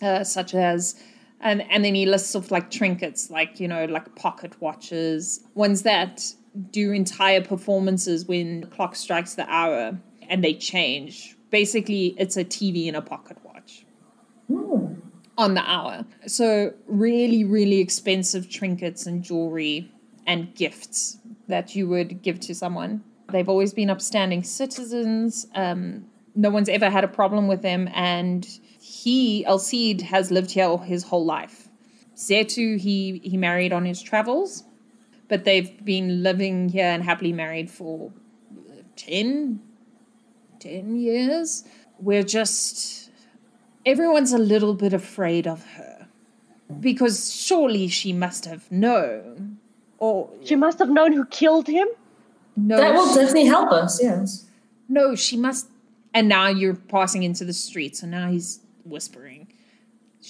uh, 0.00 0.24
such 0.24 0.54
as 0.54 0.94
and 1.40 1.62
and 1.70 1.84
then 1.84 1.94
he 1.94 2.06
lists 2.06 2.34
off 2.34 2.50
like 2.50 2.70
trinkets 2.70 3.30
like 3.30 3.60
you 3.60 3.68
know 3.68 3.84
like 3.86 4.14
pocket 4.14 4.60
watches 4.60 5.40
ones 5.54 5.82
that 5.82 6.22
do 6.70 6.92
entire 6.92 7.42
performances 7.42 8.26
when 8.26 8.60
the 8.60 8.66
clock 8.66 8.94
strikes 8.96 9.34
the 9.34 9.46
hour 9.50 9.98
and 10.28 10.42
they 10.44 10.54
change 10.54 11.36
basically 11.50 12.14
it's 12.18 12.36
a 12.36 12.44
TV 12.44 12.88
and 12.88 12.96
a 12.96 13.02
pocket 13.02 13.36
watch 13.44 13.84
Hmm. 14.48 14.94
on 15.38 15.54
the 15.54 15.62
hour. 15.62 16.04
So 16.26 16.74
really, 16.86 17.44
really 17.44 17.78
expensive 17.80 18.50
trinkets 18.50 19.06
and 19.06 19.22
jewelry 19.22 19.90
and 20.26 20.54
gifts 20.54 21.18
that 21.48 21.74
you 21.74 21.88
would 21.88 22.20
give 22.22 22.40
to 22.40 22.54
someone. 22.54 23.02
They've 23.32 23.48
always 23.48 23.72
been 23.72 23.88
upstanding 23.88 24.42
citizens. 24.42 25.46
Um, 25.54 26.04
no 26.34 26.50
one's 26.50 26.68
ever 26.68 26.90
had 26.90 27.04
a 27.04 27.08
problem 27.08 27.48
with 27.48 27.62
them, 27.62 27.88
and 27.94 28.46
he, 29.02 29.44
Alcide, 29.46 30.02
has 30.02 30.30
lived 30.30 30.52
here 30.52 30.78
his 30.78 31.04
whole 31.04 31.24
life. 31.24 31.68
Zetu, 32.16 32.78
he 32.78 33.20
he 33.24 33.36
married 33.36 33.72
on 33.72 33.84
his 33.84 34.00
travels, 34.00 34.64
but 35.28 35.44
they've 35.44 35.84
been 35.84 36.22
living 36.22 36.68
here 36.68 36.86
and 36.86 37.02
happily 37.02 37.32
married 37.32 37.70
for 37.70 38.12
uh, 38.70 38.82
10, 38.96 39.60
10 40.60 40.96
years. 40.96 41.64
We're 41.98 42.22
just 42.22 43.10
everyone's 43.84 44.32
a 44.32 44.38
little 44.38 44.74
bit 44.74 44.92
afraid 44.92 45.46
of 45.46 45.64
her 45.76 46.06
because 46.80 47.32
surely 47.34 47.88
she 47.88 48.12
must 48.12 48.44
have 48.44 48.70
known 48.70 49.58
or 49.98 50.30
She 50.44 50.56
must 50.56 50.78
have 50.78 50.88
known 50.88 51.12
who 51.12 51.24
killed 51.26 51.66
him. 51.66 51.88
no 52.56 52.76
That 52.76 52.94
will 52.94 53.12
definitely 53.14 53.46
help 53.46 53.70
us. 53.72 54.00
Yes. 54.02 54.46
no 54.88 55.14
she 55.16 55.36
must 55.36 55.68
and 56.16 56.28
now 56.28 56.46
you're 56.48 56.76
passing 56.76 57.22
into 57.24 57.44
the 57.44 57.52
street 57.52 57.96
so 57.96 58.06
now 58.06 58.30
he's 58.30 58.60
whispering 58.84 59.48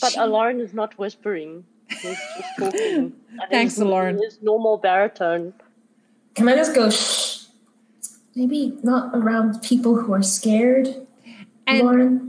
But 0.01 0.13
She- 0.13 0.19
Alarin 0.19 0.61
is 0.61 0.75
not 0.75 0.99
whispering. 0.99 1.65
He's 1.89 2.03
just 2.03 2.23
talking. 2.59 3.13
Thanks, 3.51 3.75
his, 3.77 3.85
Alarin. 3.85 4.19
His 4.23 4.39
normal 4.43 4.79
baritone. 4.79 5.53
Can 6.35 6.49
I 6.49 6.57
just 6.57 6.75
go? 6.75 6.91
Shh. 6.91 7.45
Maybe 8.35 8.77
not 8.83 9.15
around 9.15 9.63
people 9.63 9.95
who 9.97 10.13
are 10.13 10.23
scared. 10.23 10.89
and 11.67 11.79
Lauren. 11.87 12.19
Do 12.19 12.25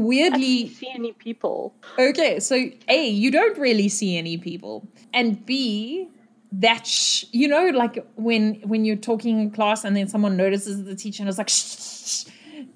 you 0.00 0.06
weirdly 0.08 0.68
see 0.68 0.88
any 0.92 1.12
people? 1.12 1.72
okay 1.98 2.40
so 2.40 2.56
a 2.88 3.08
you 3.08 3.30
don't 3.30 3.56
really 3.58 3.88
see 3.88 4.16
any 4.18 4.36
people 4.36 4.88
and 5.12 5.46
b 5.46 6.08
that 6.50 6.84
sh- 6.84 7.24
you 7.30 7.46
know 7.46 7.68
like 7.68 8.04
when 8.16 8.54
when 8.72 8.84
you're 8.84 8.96
talking 9.10 9.38
in 9.40 9.50
class 9.52 9.84
and 9.84 9.94
then 9.96 10.08
someone 10.08 10.36
notices 10.36 10.82
the 10.84 10.96
teacher 10.96 11.22
and 11.22 11.28
is 11.30 11.38
like 11.38 11.48
shh, 11.48 11.62
shh, 11.62 12.08
shh, 12.10 12.24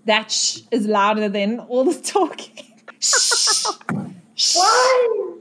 that 0.04 0.30
sh 0.30 0.60
is 0.70 0.86
louder 0.86 1.28
than 1.28 1.58
all 1.58 1.82
the 1.84 2.00
talking 2.16 2.54
Shh. 2.56 2.62
Shh. 2.62 2.67
Why? 4.54 5.34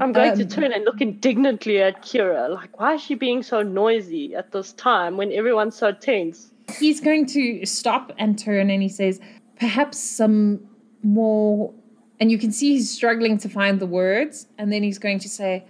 I'm 0.00 0.12
going 0.12 0.36
to 0.36 0.42
Um, 0.44 0.48
turn 0.48 0.72
and 0.72 0.84
look 0.84 1.00
indignantly 1.00 1.80
at 1.82 2.02
Kira. 2.02 2.48
Like, 2.54 2.78
why 2.78 2.94
is 2.94 3.02
she 3.02 3.14
being 3.14 3.42
so 3.42 3.62
noisy 3.62 4.34
at 4.34 4.52
this 4.52 4.72
time 4.72 5.16
when 5.16 5.32
everyone's 5.32 5.76
so 5.76 5.92
tense? 5.92 6.48
he's 6.78 7.00
going 7.00 7.26
to 7.26 7.66
stop 7.66 8.12
and 8.18 8.38
turn 8.38 8.70
and 8.70 8.82
he 8.82 8.88
says 8.88 9.20
perhaps 9.58 9.98
some 9.98 10.60
more 11.02 11.74
and 12.18 12.30
you 12.30 12.38
can 12.38 12.52
see 12.52 12.74
he's 12.74 12.88
struggling 12.88 13.36
to 13.36 13.48
find 13.48 13.78
the 13.80 13.84
words 13.86 14.46
and 14.56 14.72
then 14.72 14.82
he's 14.82 14.96
going 14.98 15.18
to 15.18 15.28
say 15.28 15.64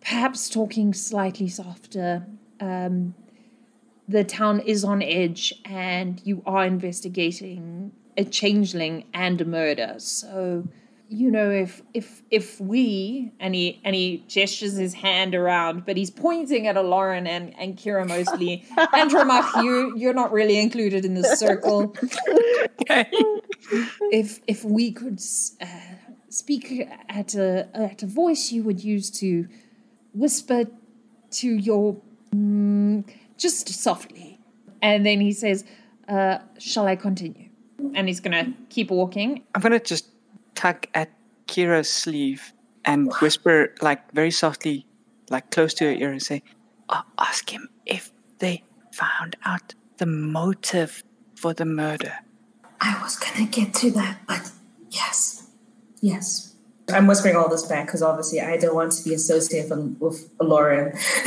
perhaps 0.00 0.48
talking 0.50 0.92
slightly 0.92 1.48
softer 1.48 2.26
um, 2.60 3.14
the 4.08 4.24
town 4.24 4.60
is 4.60 4.84
on 4.84 5.00
edge 5.00 5.54
and 5.64 6.20
you 6.24 6.42
are 6.44 6.66
investigating 6.66 7.92
a 8.20 8.24
changeling 8.24 9.04
and 9.14 9.40
a 9.40 9.44
murder. 9.44 9.94
So 9.98 10.68
you 11.08 11.28
know 11.28 11.50
if 11.50 11.82
if 11.92 12.22
if 12.30 12.60
we 12.60 13.32
and 13.40 13.52
he 13.52 13.80
and 13.84 13.96
he 13.96 14.24
gestures 14.28 14.76
his 14.76 14.94
hand 14.94 15.34
around 15.34 15.84
but 15.84 15.96
he's 15.96 16.08
pointing 16.08 16.68
at 16.68 16.76
a 16.76 16.82
lauren 16.82 17.26
and 17.26 17.52
and 17.58 17.76
kira 17.76 18.06
mostly. 18.06 18.64
And 18.76 19.10
Ramach, 19.10 19.64
you 19.64 19.96
you're 19.96 20.18
not 20.22 20.30
really 20.32 20.58
included 20.58 21.04
in 21.04 21.14
this 21.14 21.38
circle. 21.38 21.96
Okay. 22.82 23.06
if 24.20 24.40
if 24.46 24.64
we 24.64 24.92
could 24.92 25.20
uh, 25.60 25.66
speak 26.28 26.88
at 27.08 27.34
a 27.34 27.68
at 27.74 28.02
a 28.02 28.06
voice 28.06 28.52
you 28.52 28.62
would 28.62 28.82
use 28.84 29.10
to 29.22 29.48
whisper 30.14 30.64
to 31.30 31.48
your 31.48 32.00
mm, 32.34 33.04
just 33.36 33.68
softly. 33.68 34.38
And 34.82 35.04
then 35.04 35.20
he 35.20 35.32
says 35.32 35.64
uh, 36.08 36.38
shall 36.58 36.86
i 36.86 36.96
continue 36.96 37.49
and 37.94 38.08
he's 38.08 38.20
gonna 38.20 38.52
keep 38.68 38.90
walking 38.90 39.42
I'm 39.54 39.60
gonna 39.60 39.80
just 39.80 40.06
tug 40.54 40.86
at 40.94 41.10
Kira's 41.46 41.90
sleeve 41.90 42.52
and 42.84 43.12
whisper, 43.20 43.74
like 43.82 44.12
very 44.12 44.30
softly, 44.30 44.86
like 45.28 45.50
close 45.50 45.74
to 45.74 45.84
her 45.84 45.92
ear, 45.92 46.10
and 46.10 46.22
say, 46.22 46.42
"A- 46.88 47.04
"Ask 47.18 47.50
him 47.50 47.68
if 47.86 48.12
they 48.38 48.62
found 48.92 49.36
out 49.44 49.74
the 49.98 50.06
motive 50.06 51.02
for 51.34 51.52
the 51.54 51.64
murder." 51.64 52.14
I 52.80 53.00
was 53.02 53.16
gonna 53.16 53.46
get 53.46 53.74
to 53.74 53.90
that, 53.92 54.18
but 54.26 54.50
yes, 54.90 55.48
yes. 56.00 56.54
I'm 56.88 57.06
whispering 57.06 57.36
all 57.36 57.48
this 57.48 57.66
back 57.66 57.86
because 57.86 58.02
obviously 58.02 58.40
I 58.40 58.56
don't 58.56 58.74
want 58.74 58.92
to 58.92 59.04
be 59.04 59.14
associated 59.14 59.70
with, 59.70 60.00
with 60.00 60.30
Lauren. 60.40 60.90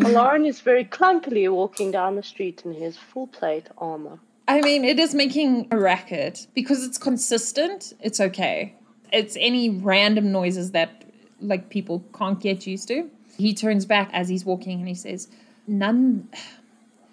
Alarin 0.00 0.48
is 0.48 0.60
very 0.60 0.84
clunkily 0.84 1.48
walking 1.48 1.92
down 1.92 2.16
the 2.16 2.24
street 2.24 2.62
in 2.64 2.72
his 2.72 2.96
full 2.96 3.28
plate 3.28 3.68
armor. 3.78 4.18
I 4.48 4.60
mean 4.60 4.84
it 4.84 4.98
is 4.98 5.14
making 5.14 5.66
a 5.70 5.78
racket 5.78 6.46
because 6.54 6.84
it's 6.84 6.98
consistent 6.98 7.92
it's 8.00 8.20
okay. 8.20 8.74
It's 9.12 9.36
any 9.38 9.70
random 9.70 10.32
noises 10.32 10.72
that 10.72 11.04
like 11.40 11.70
people 11.70 12.04
can't 12.16 12.40
get 12.40 12.66
used 12.66 12.88
to. 12.88 13.10
He 13.36 13.54
turns 13.54 13.84
back 13.84 14.10
as 14.12 14.28
he's 14.28 14.44
walking 14.44 14.78
and 14.80 14.88
he 14.88 14.94
says 14.94 15.28
none 15.66 16.28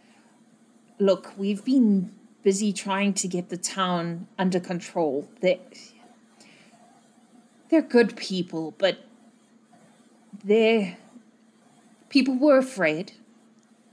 look 0.99 1.33
we've 1.37 1.63
been 1.65 2.11
busy 2.43 2.71
trying 2.73 3.13
to 3.13 3.27
get 3.27 3.49
the 3.49 3.57
town 3.57 4.27
under 4.37 4.59
control. 4.59 5.27
They 5.41 5.59
they're 7.69 7.81
good 7.81 8.15
people 8.15 8.75
but 8.77 9.05
they're 10.43 10.97
people 12.09 12.37
were 12.37 12.57
afraid. 12.57 13.13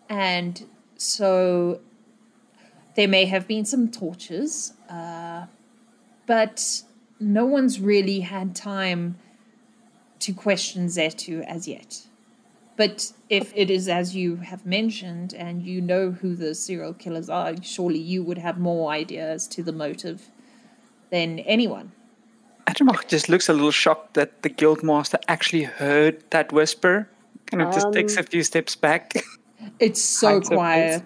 And 0.09 0.66
so 0.97 1.80
there 2.97 3.09
may 3.09 3.25
have 3.25 3.47
been 3.47 3.64
some 3.64 3.90
tortures 3.90 4.73
uh, 4.88 5.47
but 6.26 6.82
no 7.18 7.44
one's 7.44 7.80
really 7.80 8.20
had 8.20 8.54
time 8.54 9.16
to 10.18 10.32
question 10.32 10.87
zetu 10.87 11.44
as 11.47 11.66
yet 11.66 12.06
but 12.80 13.12
if 13.28 13.52
it 13.54 13.70
is 13.70 13.88
as 13.88 14.16
you 14.16 14.37
have 14.37 14.64
mentioned 14.64 15.35
and 15.35 15.62
you 15.62 15.82
know 15.82 16.12
who 16.12 16.35
the 16.35 16.54
serial 16.54 16.94
killers 16.94 17.28
are, 17.28 17.52
surely 17.62 17.99
you 17.99 18.23
would 18.23 18.38
have 18.38 18.59
more 18.59 18.90
ideas 18.90 19.47
to 19.49 19.62
the 19.62 19.70
motive 19.70 20.30
than 21.11 21.40
anyone. 21.40 21.92
Andromach 22.66 23.06
just 23.06 23.28
looks 23.28 23.50
a 23.50 23.52
little 23.52 23.70
shocked 23.70 24.14
that 24.14 24.40
the 24.40 24.49
guildmaster 24.49 25.18
actually 25.28 25.64
heard 25.64 26.25
that 26.30 26.52
whisper. 26.52 27.06
Kind 27.49 27.62
of 27.62 27.75
just 27.75 27.92
takes 27.92 28.16
a 28.16 28.23
few 28.23 28.42
steps 28.42 28.76
back. 28.76 29.12
It's 29.78 30.00
so 30.00 30.28
Hides 30.28 30.49
her 30.49 30.54
quiet. 30.56 31.02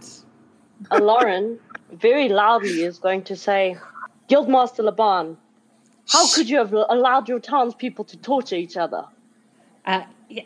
Alarin 1.91 1.99
very 1.99 2.29
loudly 2.29 2.83
is 2.83 2.99
going 2.99 3.23
to 3.25 3.37
say, 3.37 3.77
Guildmaster 4.29 4.85
Laban, 4.85 5.37
how 6.09 6.27
could 6.35 6.49
you 6.49 6.59
have 6.59 6.73
allowed 6.73 7.29
your 7.29 7.41
townspeople 7.41 8.05
to 8.07 8.17
torture 8.19 8.57
each 8.57 8.77
other? 8.77 9.05
Uh, 9.87 10.03
yeah. 10.29 10.43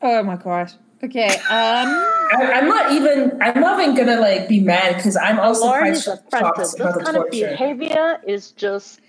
Oh 0.00 0.22
my 0.22 0.36
god. 0.36 0.72
Okay. 1.04 1.28
Um. 1.28 2.08
I, 2.34 2.50
I'm 2.54 2.68
not 2.68 2.92
even. 2.92 3.42
I'm 3.42 3.60
not 3.60 3.80
even 3.80 3.94
gonna 3.94 4.20
like 4.20 4.48
be 4.48 4.60
mad 4.60 4.96
because 4.96 5.16
I'm 5.16 5.38
also 5.38 5.66
Lauren 5.66 5.82
quite 5.84 5.92
is 5.92 6.04
shocked 6.04 6.22
affronted. 6.32 6.80
about 6.80 6.94
This 6.94 7.04
kind 7.04 7.16
of 7.18 7.30
behavior 7.30 8.18
is 8.26 8.52
just 8.52 9.00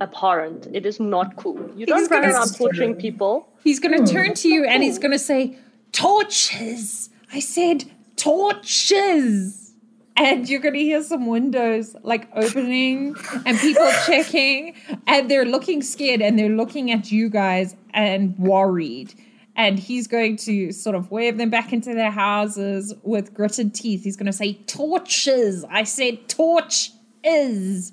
abhorrent. 0.00 0.66
It 0.72 0.84
is 0.86 0.98
not 0.98 1.36
cool. 1.36 1.58
You 1.76 1.78
He's 1.78 1.86
don't 1.86 2.10
run 2.10 2.22
gonna- 2.22 2.34
around 2.34 2.54
torturing 2.56 2.94
people. 2.96 3.48
He's 3.62 3.78
going 3.80 4.04
to 4.04 4.12
turn 4.12 4.34
to 4.34 4.48
you 4.48 4.64
and 4.64 4.82
he's 4.82 4.98
going 4.98 5.10
to 5.12 5.18
say, 5.18 5.56
Torches! 5.92 7.10
I 7.32 7.40
said 7.40 7.84
torches! 8.16 9.65
And 10.16 10.48
you're 10.48 10.60
going 10.60 10.74
to 10.74 10.80
hear 10.80 11.02
some 11.02 11.26
windows 11.26 11.94
like 12.02 12.28
opening 12.34 13.14
and 13.44 13.58
people 13.58 13.90
checking, 14.06 14.74
and 15.06 15.30
they're 15.30 15.44
looking 15.44 15.82
scared 15.82 16.22
and 16.22 16.38
they're 16.38 16.48
looking 16.48 16.90
at 16.90 17.12
you 17.12 17.28
guys 17.28 17.76
and 17.92 18.36
worried. 18.38 19.14
And 19.56 19.78
he's 19.78 20.06
going 20.06 20.36
to 20.38 20.72
sort 20.72 20.96
of 20.96 21.10
wave 21.10 21.38
them 21.38 21.50
back 21.50 21.72
into 21.72 21.94
their 21.94 22.10
houses 22.10 22.94
with 23.02 23.34
gritted 23.34 23.74
teeth. 23.74 24.04
He's 24.04 24.16
going 24.16 24.26
to 24.26 24.32
say, 24.32 24.54
Torches! 24.66 25.64
I 25.70 25.84
said 25.84 26.28
torches! 26.28 27.92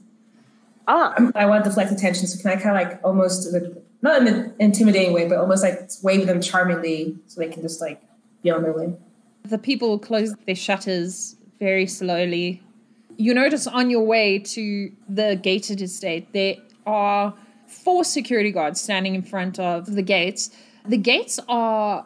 Ah, 0.87 1.13
I 1.35 1.45
want 1.45 1.63
to 1.63 1.69
deflect 1.69 1.91
attention, 1.91 2.27
so 2.27 2.41
can 2.41 2.57
I 2.57 2.61
kind 2.61 2.75
of 2.77 2.91
like 2.91 2.99
almost 3.05 3.53
not 4.01 4.21
in 4.21 4.27
an 4.27 4.53
intimidating 4.59 5.13
way, 5.13 5.27
but 5.27 5.37
almost 5.37 5.63
like 5.63 5.89
wave 6.03 6.27
them 6.27 6.41
charmingly 6.41 7.17
so 7.27 7.39
they 7.39 7.47
can 7.47 7.61
just 7.61 7.79
like 7.79 8.01
be 8.43 8.51
on 8.51 8.61
their 8.61 8.73
way. 8.73 8.93
The 9.43 9.57
people 9.57 9.97
close 9.97 10.35
their 10.45 10.55
shutters 10.55 11.37
very 11.59 11.87
slowly. 11.87 12.61
You 13.17 13.33
notice 13.33 13.67
on 13.67 13.89
your 13.89 14.03
way 14.03 14.39
to 14.39 14.91
the 15.07 15.39
gated 15.41 15.81
estate, 15.81 16.33
there 16.33 16.55
are 16.85 17.33
four 17.67 18.03
security 18.03 18.51
guards 18.51 18.81
standing 18.81 19.15
in 19.15 19.21
front 19.21 19.59
of 19.59 19.93
the 19.93 20.01
gates. 20.01 20.49
The 20.85 20.97
gates 20.97 21.39
are 21.47 22.05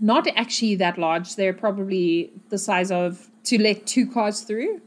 not 0.00 0.26
actually 0.36 0.74
that 0.76 0.98
large, 0.98 1.36
they're 1.36 1.52
probably 1.52 2.32
the 2.48 2.58
size 2.58 2.90
of 2.90 3.28
to 3.44 3.60
let 3.60 3.86
two 3.86 4.10
cars 4.10 4.40
through. 4.40 4.80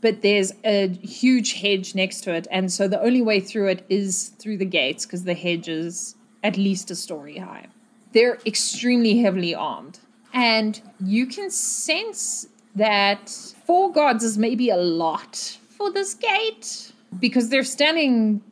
but 0.00 0.22
there's 0.22 0.52
a 0.64 0.88
huge 0.88 1.60
hedge 1.60 1.94
next 1.94 2.22
to 2.22 2.34
it. 2.34 2.46
And 2.50 2.72
so 2.72 2.88
the 2.88 3.00
only 3.00 3.22
way 3.22 3.40
through 3.40 3.68
it 3.68 3.84
is 3.88 4.28
through 4.38 4.58
the 4.58 4.64
gates 4.64 5.04
because 5.04 5.24
the 5.24 5.34
hedge 5.34 5.68
is 5.68 6.14
at 6.42 6.56
least 6.56 6.90
a 6.90 6.94
story 6.94 7.38
high. 7.38 7.66
They're 8.12 8.38
extremely 8.46 9.18
heavily 9.18 9.54
armed. 9.54 10.00
And 10.32 10.80
you 11.04 11.26
can 11.26 11.50
sense 11.50 12.46
that 12.74 13.28
four 13.66 13.92
gods 13.92 14.24
is 14.24 14.38
maybe 14.38 14.70
a 14.70 14.76
lot 14.76 15.58
for 15.68 15.92
this 15.92 16.14
gate 16.14 16.92
because 17.18 17.48
they're 17.48 17.64
standing. 17.64 18.42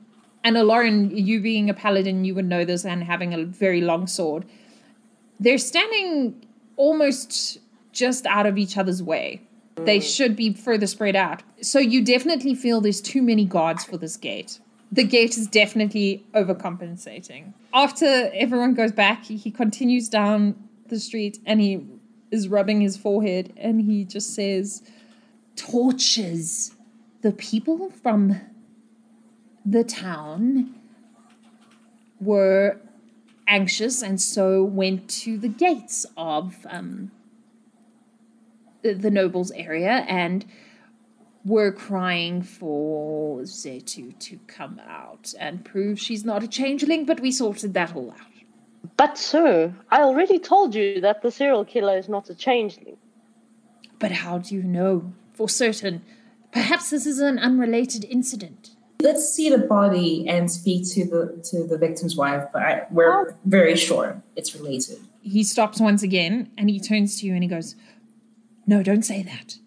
And 0.44 0.56
Lauren, 0.56 1.16
you 1.16 1.40
being 1.40 1.68
a 1.68 1.74
paladin, 1.74 2.24
you 2.24 2.34
would 2.34 2.46
know 2.46 2.64
this 2.64 2.84
and 2.84 3.04
having 3.04 3.34
a 3.34 3.44
very 3.44 3.80
long 3.80 4.06
sword. 4.06 4.44
They're 5.40 5.58
standing 5.58 6.46
almost 6.76 7.58
just 7.92 8.26
out 8.26 8.46
of 8.46 8.56
each 8.58 8.76
other's 8.76 9.02
way. 9.02 9.42
They 9.76 10.00
should 10.00 10.34
be 10.34 10.54
further 10.54 10.86
spread 10.86 11.14
out. 11.14 11.42
So 11.60 11.78
you 11.78 12.04
definitely 12.04 12.54
feel 12.54 12.80
there's 12.80 13.00
too 13.00 13.22
many 13.22 13.44
guards 13.44 13.84
for 13.84 13.96
this 13.96 14.16
gate. 14.16 14.58
The 14.90 15.04
gate 15.04 15.36
is 15.36 15.46
definitely 15.46 16.24
overcompensating. 16.34 17.52
After 17.72 18.30
everyone 18.34 18.74
goes 18.74 18.92
back, 18.92 19.24
he 19.24 19.50
continues 19.50 20.08
down 20.08 20.56
the 20.88 20.98
street 20.98 21.38
and 21.44 21.60
he 21.60 21.84
is 22.30 22.48
rubbing 22.48 22.80
his 22.80 22.96
forehead 22.96 23.52
and 23.56 23.80
he 23.82 24.04
just 24.04 24.34
says, 24.34 24.82
Torches. 25.56 26.74
The 27.22 27.32
people 27.32 27.90
from 27.90 28.40
the 29.66 29.82
town 29.82 30.74
were 32.20 32.80
anxious 33.48 34.02
and 34.02 34.20
so 34.20 34.62
went 34.62 35.08
to 35.08 35.36
the 35.38 35.48
gates 35.48 36.06
of 36.16 36.66
um, 36.70 37.10
the, 38.82 38.92
the 38.92 39.10
nobles 39.10 39.50
area 39.52 40.04
and 40.08 40.44
were 41.44 41.72
crying 41.72 42.42
for 42.42 43.40
Zetu 43.40 44.16
to 44.18 44.38
come 44.46 44.80
out 44.86 45.34
and 45.40 45.64
prove 45.64 45.98
she's 45.98 46.24
not 46.24 46.42
a 46.42 46.48
changeling, 46.48 47.04
but 47.04 47.20
we 47.20 47.32
sorted 47.32 47.74
that 47.74 47.96
all 47.96 48.10
out. 48.10 48.37
But, 48.96 49.18
sir, 49.18 49.74
I 49.90 50.02
already 50.02 50.38
told 50.38 50.74
you 50.74 51.00
that 51.00 51.22
the 51.22 51.30
serial 51.30 51.64
killer 51.64 51.96
is 51.96 52.08
not 52.08 52.30
a 52.30 52.34
changeling. 52.34 52.96
But 53.98 54.12
how 54.12 54.38
do 54.38 54.54
you 54.54 54.62
know 54.62 55.12
for 55.32 55.48
certain? 55.48 56.02
Perhaps 56.52 56.90
this 56.90 57.06
is 57.06 57.18
an 57.20 57.38
unrelated 57.38 58.04
incident. 58.04 58.70
Let's 59.00 59.28
see 59.28 59.48
the 59.48 59.58
body 59.58 60.26
and 60.28 60.50
speak 60.50 60.88
to 60.94 61.04
the 61.04 61.40
to 61.50 61.64
the 61.64 61.78
victim's 61.78 62.16
wife, 62.16 62.44
but 62.52 62.62
I, 62.62 62.86
we're 62.90 63.36
very 63.44 63.76
sure 63.76 64.22
it's 64.34 64.56
related. 64.56 64.98
He 65.22 65.44
stops 65.44 65.80
once 65.80 66.02
again 66.02 66.50
and 66.58 66.68
he 66.68 66.80
turns 66.80 67.20
to 67.20 67.26
you 67.26 67.34
and 67.34 67.42
he 67.44 67.48
goes, 67.48 67.76
No, 68.66 68.82
don't 68.82 69.04
say 69.04 69.22
that. 69.22 69.58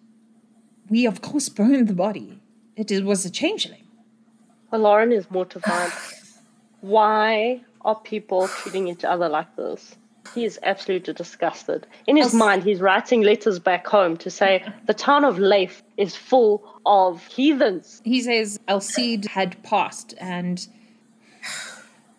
We, 0.90 1.06
of 1.06 1.22
course, 1.22 1.48
burned 1.48 1.88
the 1.88 1.94
body. 1.94 2.42
It 2.76 3.04
was 3.04 3.24
a 3.24 3.30
changeling. 3.30 3.84
Well, 4.70 4.82
Lauren 4.82 5.12
is 5.12 5.30
mortified. 5.30 5.92
Why 6.80 7.62
are 7.84 7.96
people 7.96 8.48
treating 8.48 8.88
each 8.88 9.04
other 9.04 9.28
like 9.28 9.54
this? 9.56 9.96
He 10.34 10.44
is 10.44 10.58
absolutely 10.62 11.12
disgusted. 11.14 11.86
In 12.06 12.16
his 12.16 12.32
mind, 12.32 12.62
he's 12.62 12.80
writing 12.80 13.22
letters 13.22 13.58
back 13.58 13.86
home 13.86 14.16
to 14.18 14.30
say 14.30 14.64
the 14.86 14.94
town 14.94 15.24
of 15.24 15.38
Leif 15.38 15.82
is 15.96 16.16
full 16.16 16.80
of 16.86 17.26
heathens. 17.26 18.00
He 18.04 18.22
says 18.22 18.58
Alcide 18.68 19.26
had 19.26 19.62
passed 19.62 20.14
and 20.18 20.66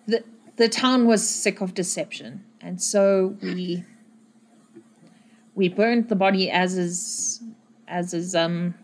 the 0.05 0.23
the 0.57 0.69
town 0.69 1.07
was 1.07 1.27
sick 1.27 1.61
of 1.61 1.73
deception. 1.73 2.43
And 2.61 2.81
so 2.81 3.37
we 3.41 3.83
we 5.55 5.69
burned 5.69 6.09
the 6.09 6.15
body 6.15 6.51
as 6.51 6.77
is 6.77 7.41
as 7.87 8.13
is 8.13 8.35
um 8.35 8.75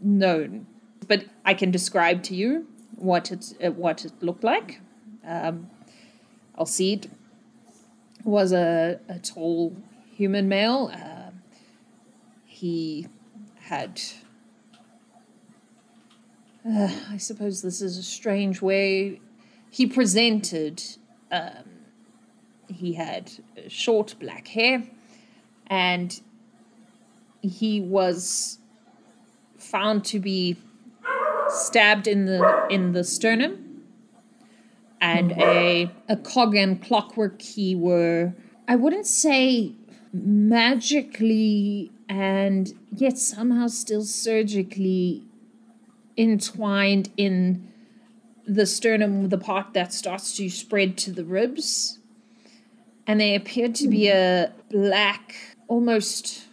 known. 0.00 0.66
But 1.08 1.24
I 1.44 1.54
can 1.54 1.70
describe 1.70 2.22
to 2.24 2.34
you 2.34 2.66
what 2.94 3.32
it 3.32 3.74
what 3.74 4.04
it 4.04 4.12
looked 4.20 4.44
like. 4.44 4.80
Um, 5.26 5.70
Alcide 6.58 7.10
was 8.24 8.52
a, 8.52 9.00
a 9.08 9.18
tall 9.18 9.76
human 10.14 10.48
male. 10.48 10.90
Uh, 10.92 11.30
he 12.44 13.06
had 13.60 14.00
uh, 16.68 16.90
I 17.10 17.16
suppose 17.16 17.62
this 17.62 17.80
is 17.80 17.96
a 17.96 18.02
strange 18.02 18.60
way. 18.60 19.20
He 19.70 19.86
presented. 19.86 20.82
Um, 21.30 21.64
he 22.68 22.94
had 22.94 23.30
short 23.68 24.14
black 24.20 24.48
hair, 24.48 24.82
and 25.68 26.20
he 27.40 27.80
was 27.80 28.58
found 29.56 30.04
to 30.06 30.20
be 30.20 30.56
stabbed 31.48 32.06
in 32.06 32.26
the 32.26 32.66
in 32.68 32.92
the 32.92 33.04
sternum, 33.04 33.67
and 35.00 35.32
a 35.32 35.90
a 36.08 36.16
cog 36.16 36.54
and 36.54 36.82
clockwork 36.82 37.38
key 37.38 37.74
were. 37.74 38.34
I 38.66 38.76
wouldn't 38.76 39.06
say 39.06 39.72
magically 40.12 41.90
and 42.08 42.72
yet 42.94 43.18
somehow 43.18 43.66
still 43.66 44.02
surgically 44.02 45.24
entwined 46.16 47.10
in 47.16 47.70
the 48.46 48.64
sternum, 48.64 49.28
the 49.28 49.38
part 49.38 49.74
that 49.74 49.92
starts 49.92 50.34
to 50.36 50.48
spread 50.48 50.96
to 50.98 51.12
the 51.12 51.24
ribs. 51.24 51.98
And 53.06 53.20
they 53.20 53.34
appeared 53.34 53.74
to 53.76 53.88
be 53.88 54.08
a 54.08 54.52
black, 54.70 55.34
almost 55.66 56.46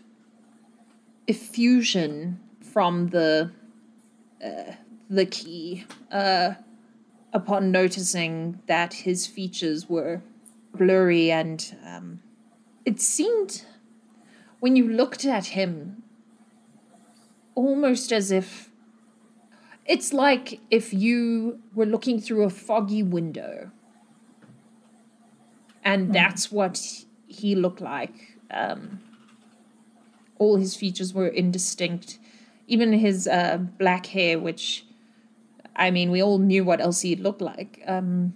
effusion 1.27 2.39
from 2.61 3.07
the 3.07 3.51
uh, 4.45 4.73
the 5.09 5.25
key. 5.25 5.85
Uh, 6.11 6.55
upon 7.35 7.69
noticing 7.69 8.61
that 8.65 8.93
his 8.93 9.27
features 9.27 9.89
were 9.89 10.21
blurry 10.73 11.29
and 11.31 11.75
um, 11.85 12.21
it 12.85 12.99
seemed 13.01 13.65
when 14.59 14.75
you 14.75 14.87
looked 14.87 15.25
at 15.25 15.47
him 15.47 16.01
almost 17.53 18.11
as 18.11 18.31
if 18.31 18.69
it's 19.85 20.13
like 20.13 20.59
if 20.71 20.93
you 20.93 21.59
were 21.73 21.85
looking 21.85 22.19
through 22.19 22.43
a 22.43 22.49
foggy 22.49 23.03
window. 23.03 23.71
And 25.83 26.13
that's 26.13 26.51
what 26.51 27.03
he 27.27 27.53
looked 27.53 27.81
like. 27.81 28.39
Um, 28.49 29.01
all 30.39 30.55
his 30.55 30.75
features 30.75 31.13
were 31.13 31.27
indistinct. 31.27 32.17
Even 32.67 32.93
his 32.93 33.27
uh, 33.27 33.57
black 33.57 34.07
hair, 34.07 34.39
which, 34.39 34.84
I 35.75 35.91
mean, 35.91 36.11
we 36.11 36.21
all 36.21 36.39
knew 36.39 36.63
what 36.63 36.81
Elsie 36.81 37.15
looked 37.15 37.41
like, 37.41 37.83
um, 37.85 38.33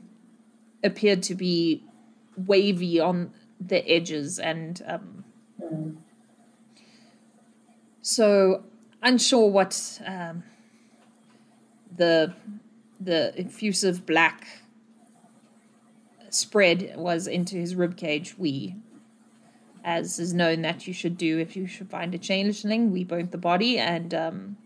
appeared 0.83 1.23
to 1.23 1.35
be 1.35 1.83
wavy 2.35 2.99
on 2.99 3.33
the 3.59 3.87
edges 3.89 4.39
and. 4.39 4.81
Um, 4.85 5.23
so, 8.01 8.63
unsure 9.03 9.49
what 9.49 10.01
um, 10.05 10.43
the 11.95 12.33
the 12.99 13.33
effusive 13.37 14.05
black 14.05 14.47
spread 16.29 16.93
was 16.97 17.27
into 17.27 17.55
his 17.55 17.75
rib 17.75 17.97
cage. 17.97 18.37
We, 18.37 18.75
as 19.83 20.19
is 20.19 20.33
known 20.33 20.61
that 20.63 20.87
you 20.87 20.93
should 20.93 21.17
do 21.17 21.39
if 21.39 21.55
you 21.55 21.67
should 21.67 21.89
find 21.89 22.13
a 22.13 22.17
changeling, 22.17 22.91
we 22.91 23.03
burnt 23.03 23.31
the 23.31 23.37
body 23.37 23.77
and 23.77 24.13
um, 24.13 24.57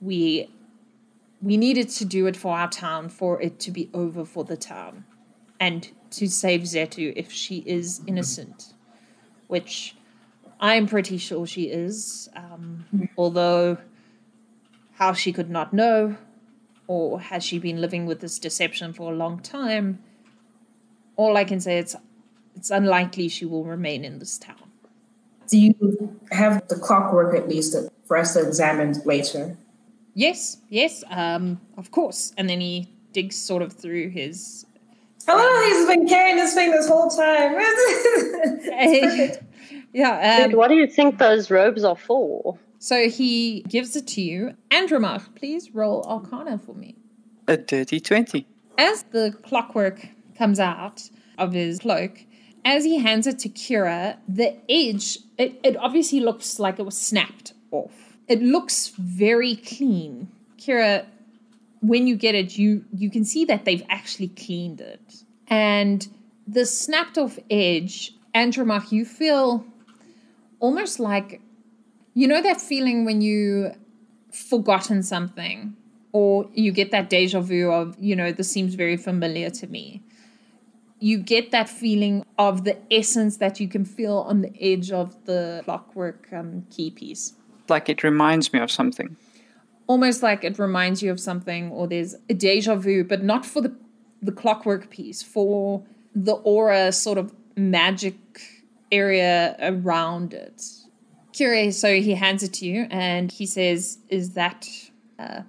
we 0.00 0.48
we 1.40 1.56
needed 1.56 1.88
to 1.88 2.04
do 2.04 2.26
it 2.26 2.36
for 2.36 2.56
our 2.56 2.68
town 2.68 3.08
for 3.08 3.40
it 3.40 3.60
to 3.60 3.70
be 3.70 3.90
over 3.94 4.24
for 4.24 4.44
the 4.44 4.56
town 4.56 5.04
and 5.60 5.90
to 6.10 6.28
save 6.28 6.62
Zetu 6.62 7.12
if 7.16 7.30
she 7.30 7.58
is 7.66 8.00
innocent, 8.06 8.74
which 9.46 9.96
I'm 10.60 10.86
pretty 10.86 11.18
sure 11.18 11.46
she 11.46 11.64
is. 11.64 12.28
Um, 12.34 13.08
although 13.16 13.78
how 14.94 15.12
she 15.12 15.32
could 15.32 15.50
not 15.50 15.72
know 15.72 16.16
or 16.88 17.20
has 17.20 17.44
she 17.44 17.58
been 17.58 17.80
living 17.80 18.06
with 18.06 18.20
this 18.20 18.38
deception 18.38 18.92
for 18.92 19.12
a 19.12 19.16
long 19.16 19.38
time? 19.40 20.00
All 21.16 21.36
I 21.36 21.44
can 21.44 21.60
say 21.60 21.78
is 21.78 21.96
it's 22.56 22.70
unlikely 22.70 23.28
she 23.28 23.44
will 23.44 23.64
remain 23.64 24.04
in 24.04 24.18
this 24.18 24.38
town. 24.38 24.56
Do 25.46 25.58
you 25.58 26.18
have 26.32 26.66
the 26.68 26.76
clockwork 26.76 27.36
at 27.36 27.48
least 27.48 27.76
for 28.06 28.16
us 28.16 28.34
to 28.34 28.46
examine 28.46 28.94
later? 29.04 29.56
Yes, 30.18 30.58
yes, 30.68 31.04
um, 31.10 31.60
of 31.76 31.92
course. 31.92 32.32
And 32.36 32.50
then 32.50 32.60
he 32.60 32.88
digs 33.12 33.36
sort 33.36 33.62
of 33.62 33.72
through 33.72 34.08
his. 34.08 34.66
Hello, 35.28 35.64
he's 35.68 35.86
been 35.86 36.08
carrying 36.08 36.34
this 36.34 36.54
thing 36.54 36.72
this 36.72 36.88
whole 36.88 37.08
time. 37.08 37.52
yeah. 39.92 40.38
Dude, 40.38 40.54
Um, 40.54 40.58
what 40.58 40.70
do 40.70 40.74
you 40.74 40.88
think 40.88 41.18
those 41.18 41.52
robes 41.52 41.84
are 41.84 41.94
for? 41.94 42.58
so 42.80 43.08
he 43.08 43.60
gives 43.68 43.94
it 43.94 44.08
to 44.08 44.20
you. 44.20 44.56
Andromach, 44.72 45.36
please 45.36 45.72
roll 45.72 46.02
Arcana 46.02 46.58
for 46.58 46.74
me. 46.74 46.96
A 47.46 47.56
dirty 47.56 48.00
20. 48.00 48.44
As 48.76 49.04
the 49.12 49.32
clockwork 49.44 50.08
comes 50.36 50.58
out 50.58 51.10
of 51.38 51.52
his 51.52 51.78
cloak, 51.78 52.24
as 52.64 52.82
he 52.82 52.98
hands 52.98 53.28
it 53.28 53.38
to 53.38 53.48
Kira, 53.48 54.16
the 54.26 54.56
edge, 54.68 55.18
it, 55.38 55.60
it 55.62 55.76
obviously 55.76 56.18
looks 56.18 56.58
like 56.58 56.80
it 56.80 56.84
was 56.84 56.98
snapped 56.98 57.52
off. 57.70 58.07
It 58.28 58.42
looks 58.42 58.88
very 58.98 59.56
clean. 59.56 60.28
Kira, 60.58 61.06
when 61.80 62.06
you 62.06 62.16
get 62.16 62.34
it, 62.34 62.58
you 62.58 62.84
you 62.92 63.10
can 63.10 63.24
see 63.24 63.44
that 63.46 63.64
they've 63.64 63.84
actually 63.88 64.28
cleaned 64.28 64.80
it. 64.80 65.24
And 65.48 66.06
the 66.46 66.66
snapped 66.66 67.18
off 67.18 67.38
edge, 67.50 68.14
Andromach, 68.34 68.92
you 68.92 69.04
feel 69.04 69.64
almost 70.60 70.98
like 71.00 71.40
you 72.14 72.26
know 72.26 72.42
that 72.42 72.60
feeling 72.60 73.04
when 73.04 73.20
you 73.20 73.72
forgotten 74.32 75.02
something 75.02 75.76
or 76.12 76.48
you 76.54 76.72
get 76.72 76.90
that 76.90 77.10
deja 77.10 77.40
vu 77.40 77.70
of, 77.70 77.96
you 77.98 78.16
know, 78.16 78.32
this 78.32 78.50
seems 78.50 78.74
very 78.74 78.96
familiar 78.96 79.50
to 79.50 79.66
me. 79.66 80.02
You 81.00 81.18
get 81.18 81.50
that 81.52 81.68
feeling 81.68 82.24
of 82.38 82.64
the 82.64 82.76
essence 82.90 83.36
that 83.36 83.60
you 83.60 83.68
can 83.68 83.84
feel 83.84 84.18
on 84.18 84.42
the 84.42 84.52
edge 84.60 84.90
of 84.90 85.24
the 85.26 85.62
clockwork 85.64 86.28
um, 86.32 86.66
key 86.70 86.90
piece. 86.90 87.34
Like 87.68 87.88
it 87.88 88.02
reminds 88.02 88.52
me 88.52 88.60
of 88.60 88.70
something. 88.70 89.16
Almost 89.86 90.22
like 90.22 90.44
it 90.44 90.58
reminds 90.58 91.02
you 91.02 91.10
of 91.10 91.18
something, 91.18 91.70
or 91.70 91.86
there's 91.86 92.14
a 92.28 92.34
deja 92.34 92.74
vu, 92.74 93.04
but 93.04 93.22
not 93.22 93.46
for 93.46 93.62
the, 93.62 93.74
the 94.20 94.32
clockwork 94.32 94.90
piece, 94.90 95.22
for 95.22 95.82
the 96.14 96.34
aura 96.34 96.92
sort 96.92 97.16
of 97.16 97.34
magic 97.56 98.16
area 98.92 99.56
around 99.60 100.34
it. 100.34 100.62
Curious, 101.32 101.80
so 101.80 102.00
he 102.00 102.14
hands 102.14 102.42
it 102.42 102.52
to 102.54 102.66
you 102.66 102.86
and 102.90 103.30
he 103.30 103.46
says, 103.46 103.98
Is 104.08 104.34
that 104.34 104.68
uh, 105.18 105.42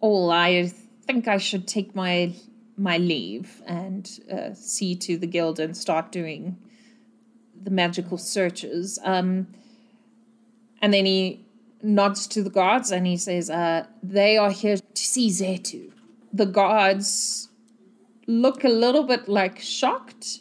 all? 0.00 0.30
I 0.30 0.72
think 1.06 1.28
I 1.28 1.38
should 1.38 1.66
take 1.66 1.94
my 1.94 2.34
my 2.76 2.98
leave 2.98 3.62
and 3.66 4.10
uh, 4.32 4.54
see 4.54 4.94
to 4.96 5.16
the 5.18 5.26
guild 5.26 5.60
and 5.60 5.76
start 5.76 6.10
doing 6.10 6.56
the 7.62 7.70
magical 7.70 8.18
searches. 8.18 8.98
Um, 9.04 9.48
and 10.82 10.92
then 10.92 11.06
he 11.06 11.46
nods 11.82 12.26
to 12.26 12.42
the 12.42 12.50
guards 12.50 12.90
and 12.90 13.06
he 13.06 13.16
says, 13.16 13.48
uh, 13.48 13.86
They 14.02 14.36
are 14.36 14.50
here 14.50 14.76
to 14.76 15.02
see 15.02 15.28
Zetu. 15.28 15.92
The 16.32 16.46
guards 16.46 17.48
look 18.26 18.64
a 18.64 18.68
little 18.68 19.04
bit 19.04 19.28
like 19.28 19.60
shocked 19.60 20.40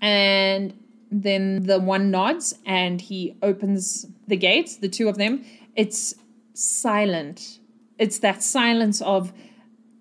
and 0.00 0.74
then 1.10 1.64
the 1.64 1.78
one 1.80 2.10
nods 2.10 2.54
and 2.66 3.00
he 3.00 3.36
opens 3.42 4.06
the 4.28 4.36
gates, 4.36 4.76
the 4.76 4.88
two 4.88 5.08
of 5.08 5.16
them. 5.16 5.44
It's 5.74 6.14
silent. 6.54 7.58
It's 7.98 8.18
that 8.20 8.42
silence 8.42 9.00
of 9.02 9.32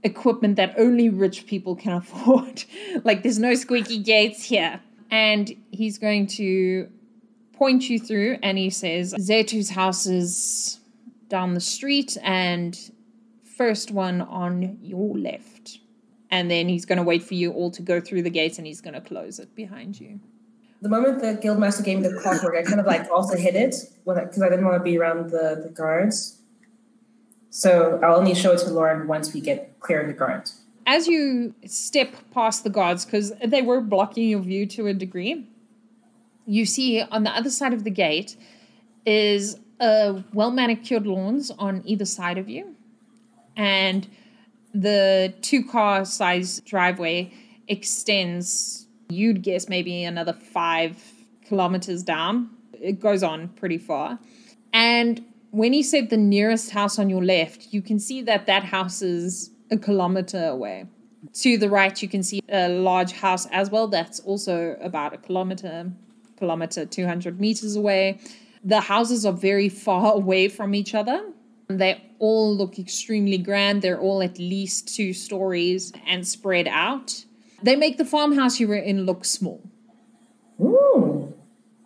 equipment 0.03 0.55
that 0.55 0.73
only 0.77 1.09
rich 1.09 1.45
people 1.45 1.75
can 1.75 1.93
afford. 2.01 2.63
like 3.03 3.23
there's 3.23 3.39
no 3.39 3.55
squeaky 3.55 3.99
gates 3.99 4.43
here. 4.43 4.81
And 5.11 5.51
he's 5.71 5.97
going 5.97 6.27
to 6.27 6.87
point 7.59 7.89
you 7.89 7.99
through 7.99 8.39
and 8.41 8.57
he 8.57 8.71
says, 8.71 9.13
Zetu's 9.19 9.69
house 9.69 10.07
is 10.07 10.79
down 11.27 11.53
the 11.53 11.61
street 11.61 12.17
and 12.23 12.75
first 13.57 13.91
one 13.91 14.21
on 14.21 14.79
your 14.81 15.15
left. 15.15 15.79
And 16.31 16.49
then 16.49 16.69
he's 16.69 16.85
going 16.85 16.97
to 16.97 17.03
wait 17.03 17.21
for 17.21 17.35
you 17.35 17.51
all 17.51 17.69
to 17.71 17.81
go 17.81 17.99
through 17.99 18.23
the 18.23 18.29
gates 18.31 18.57
and 18.57 18.65
he's 18.65 18.81
going 18.81 18.93
to 18.95 19.01
close 19.01 19.37
it 19.37 19.53
behind 19.55 19.99
you 19.99 20.19
the 20.81 20.89
moment 20.89 21.19
the 21.19 21.35
guildmaster 21.45 21.83
gave 21.83 21.99
me 21.99 22.07
the 22.07 22.19
clockwork, 22.21 22.55
I 22.55 22.63
kind 22.63 22.79
of 22.79 22.85
like 22.85 23.09
also 23.09 23.35
hid 23.35 23.55
it 23.55 23.75
because 24.05 24.41
I 24.41 24.49
didn't 24.49 24.65
want 24.65 24.77
to 24.77 24.83
be 24.83 24.97
around 24.97 25.29
the, 25.29 25.61
the 25.63 25.69
guards. 25.69 26.39
So 27.49 27.99
I'll 28.03 28.15
only 28.15 28.35
show 28.35 28.53
it 28.53 28.59
to 28.59 28.69
Lauren 28.69 29.07
once 29.07 29.33
we 29.33 29.41
get 29.41 29.79
clear 29.79 30.01
of 30.01 30.07
the 30.07 30.13
guards. 30.13 30.61
As 30.85 31.07
you 31.07 31.53
step 31.65 32.13
past 32.31 32.63
the 32.63 32.69
guards, 32.69 33.05
because 33.05 33.33
they 33.45 33.61
were 33.61 33.81
blocking 33.81 34.29
your 34.29 34.39
view 34.39 34.65
to 34.67 34.87
a 34.87 34.93
degree, 34.93 35.47
you 36.49 36.65
see 36.65 37.01
on 37.01 37.23
the 37.23 37.29
other 37.29 37.51
side 37.51 37.73
of 37.73 37.83
the 37.83 37.91
gate 37.91 38.35
is 39.05 39.55
uh, 39.79 39.85
a 39.85 40.23
well 40.33 40.51
manicured 40.51 41.05
lawns 41.05 41.51
on 41.51 41.83
either 41.85 42.05
side 42.05 42.37
of 42.37 42.49
you, 42.49 42.75
and 43.55 44.07
the 44.73 45.33
two 45.41 45.63
car 45.63 46.05
size 46.05 46.59
driveway 46.61 47.31
extends 47.67 48.87
you'd 49.09 49.41
guess 49.43 49.69
maybe 49.69 50.03
another 50.03 50.33
five 50.33 50.97
kilometers 51.45 52.03
down. 52.03 52.49
It 52.73 52.99
goes 52.99 53.23
on 53.23 53.49
pretty 53.49 53.77
far. 53.77 54.19
And 54.73 55.23
when 55.51 55.73
he 55.73 55.83
said 55.83 56.09
the 56.09 56.17
nearest 56.17 56.71
house 56.71 56.99
on 56.99 57.09
your 57.09 57.23
left, 57.23 57.67
you 57.71 57.81
can 57.81 57.99
see 57.99 58.21
that 58.23 58.45
that 58.45 58.63
house 58.63 59.01
is 59.01 59.51
a 59.71 59.77
kilometer 59.77 60.45
away. 60.45 60.85
To 61.33 61.57
the 61.57 61.69
right, 61.69 62.01
you 62.01 62.07
can 62.07 62.23
see 62.23 62.41
a 62.49 62.69
large 62.69 63.11
house 63.11 63.45
as 63.47 63.69
well 63.69 63.87
that's 63.87 64.19
also 64.21 64.77
about 64.79 65.13
a 65.13 65.17
kilometer, 65.17 65.91
kilometer, 66.39 66.85
200 66.85 67.39
meters 67.39 67.75
away. 67.75 68.19
The 68.63 68.81
houses 68.81 69.25
are 69.25 69.33
very 69.33 69.69
far 69.69 70.13
away 70.21 70.47
from 70.47 70.73
each 70.73 70.95
other. 70.95 71.21
They 71.67 72.01
all 72.17 72.55
look 72.55 72.79
extremely 72.79 73.37
grand. 73.37 73.83
They're 73.83 73.99
all 73.99 74.23
at 74.23 74.39
least 74.39 74.95
two 74.95 75.13
stories 75.13 75.93
and 76.07 76.27
spread 76.27 76.67
out. 76.67 77.23
They 77.61 77.75
make 77.75 77.97
the 77.97 78.05
farmhouse 78.05 78.59
you 78.59 78.67
were 78.67 78.75
in 78.75 79.05
look 79.05 79.23
small. 79.23 79.61
Ooh. 80.59 81.33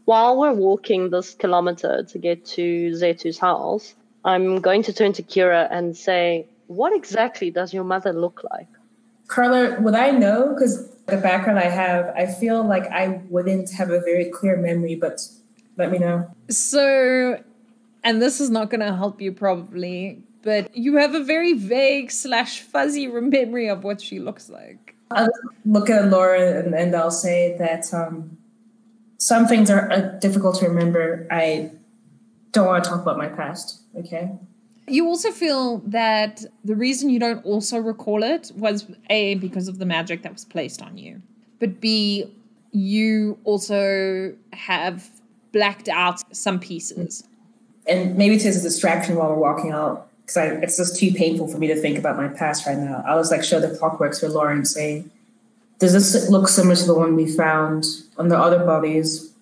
While 0.06 0.40
we're 0.40 0.54
walking 0.54 1.10
this 1.10 1.34
kilometer 1.34 2.04
to 2.04 2.18
get 2.18 2.46
to 2.58 2.92
Zetu's 2.92 3.40
house, 3.40 3.96
I'm 4.26 4.62
going 4.62 4.84
to 4.84 4.94
turn 4.94 5.14
to 5.14 5.24
Kira 5.24 5.68
and 5.70 5.96
say, 5.96 6.48
What 6.68 6.96
exactly 6.96 7.52
does 7.52 7.74
your 7.74 7.84
mother 7.84 8.14
look 8.14 8.42
like? 8.52 8.73
Carla, 9.28 9.80
would 9.82 9.96
I 9.96 10.12
know? 10.12 10.54
Because 10.54 10.90
the 11.06 11.18
background 11.18 11.60
I 11.60 11.70
have, 11.70 12.14
I 12.16 12.28
feel 12.28 12.64
like 12.64 12.86
I 12.92 13.22
wouldn't 13.30 13.72
have 13.72 13.90
a 13.90 14.00
very 14.00 14.26
clear 14.26 14.58
memory, 14.58 14.96
but 14.96 15.22
let 15.78 15.92
me 15.92 15.98
know. 15.98 16.30
So, 16.50 17.42
and 18.04 18.22
this 18.22 18.40
is 18.40 18.50
not 18.50 18.70
going 18.70 18.82
to 18.82 18.96
help 18.96 19.22
you 19.22 19.32
probably, 19.32 20.24
but 20.44 20.76
you 20.76 20.98
have 20.98 21.16
a 21.16 21.24
very 21.24 21.54
vague 21.54 22.12
slash 22.12 22.62
fuzzy 22.62 23.08
memory 23.08 23.70
of 23.70 23.84
what 23.84 24.02
she 24.02 24.20
looks 24.20 24.50
like. 24.50 24.96
I'll 25.12 25.30
look 25.66 25.90
at 25.90 26.10
Laura 26.10 26.60
and, 26.60 26.74
and 26.74 26.96
I'll 26.96 27.12
say 27.12 27.56
that 27.58 27.94
um, 27.94 28.38
some 29.18 29.48
things 29.48 29.70
are 29.70 29.92
uh, 29.92 30.00
difficult 30.20 30.60
to 30.60 30.68
remember. 30.68 31.28
I 31.32 31.72
don't 32.52 32.68
want 32.68 32.84
to 32.84 32.90
talk 32.90 33.02
about 33.02 33.18
my 33.18 33.28
past. 33.28 33.82
Okay. 33.98 34.32
You 34.88 35.08
also 35.08 35.32
feel 35.32 35.78
that 35.86 36.44
the 36.66 36.76
reason 36.76 37.10
you 37.10 37.20
don't 37.20 37.44
also 37.46 37.78
recall 37.78 38.24
it 38.24 38.52
was 38.56 38.86
A, 39.10 39.36
because 39.36 39.68
of 39.68 39.80
the 39.80 39.86
magic 39.86 40.24
that 40.24 40.34
was 40.34 40.44
placed 40.44 40.82
on 40.82 40.98
you, 40.98 41.22
but 41.60 41.80
B, 41.80 42.26
you 42.72 43.38
also 43.46 44.36
have 44.52 45.10
blacked 45.54 45.88
out 45.88 46.36
some 46.36 46.60
pieces. 46.60 47.24
And 47.88 48.18
maybe 48.18 48.36
it 48.36 48.46
is 48.46 48.60
a 48.60 48.62
distraction 48.62 49.16
while 49.16 49.30
we're 49.30 49.36
walking 49.36 49.72
out 49.72 50.10
because 50.26 50.64
it's 50.64 50.78
just 50.78 51.00
too 51.00 51.14
painful 51.14 51.48
for 51.48 51.58
me 51.58 51.68
to 51.68 51.76
think 51.76 51.98
about 51.98 52.18
my 52.18 52.28
past 52.28 52.66
right 52.66 52.78
now. 52.78 53.04
I 53.06 53.16
was 53.16 53.30
like, 53.30 53.44
show 53.44 53.60
the 53.60 53.68
clockworks 53.68 54.20
for 54.20 54.30
Lauren 54.30 54.58
and 54.58 54.66
eh? 54.66 54.70
say, 54.70 55.06
does 55.80 55.94
this 55.94 56.30
look 56.30 56.48
similar 56.48 56.76
to 56.76 56.86
the 56.86 56.94
one 56.94 57.16
we 57.16 57.30
found 57.30 57.86
on 58.18 58.30
the 58.30 58.38
other 58.38 58.60
bodies? 58.60 59.33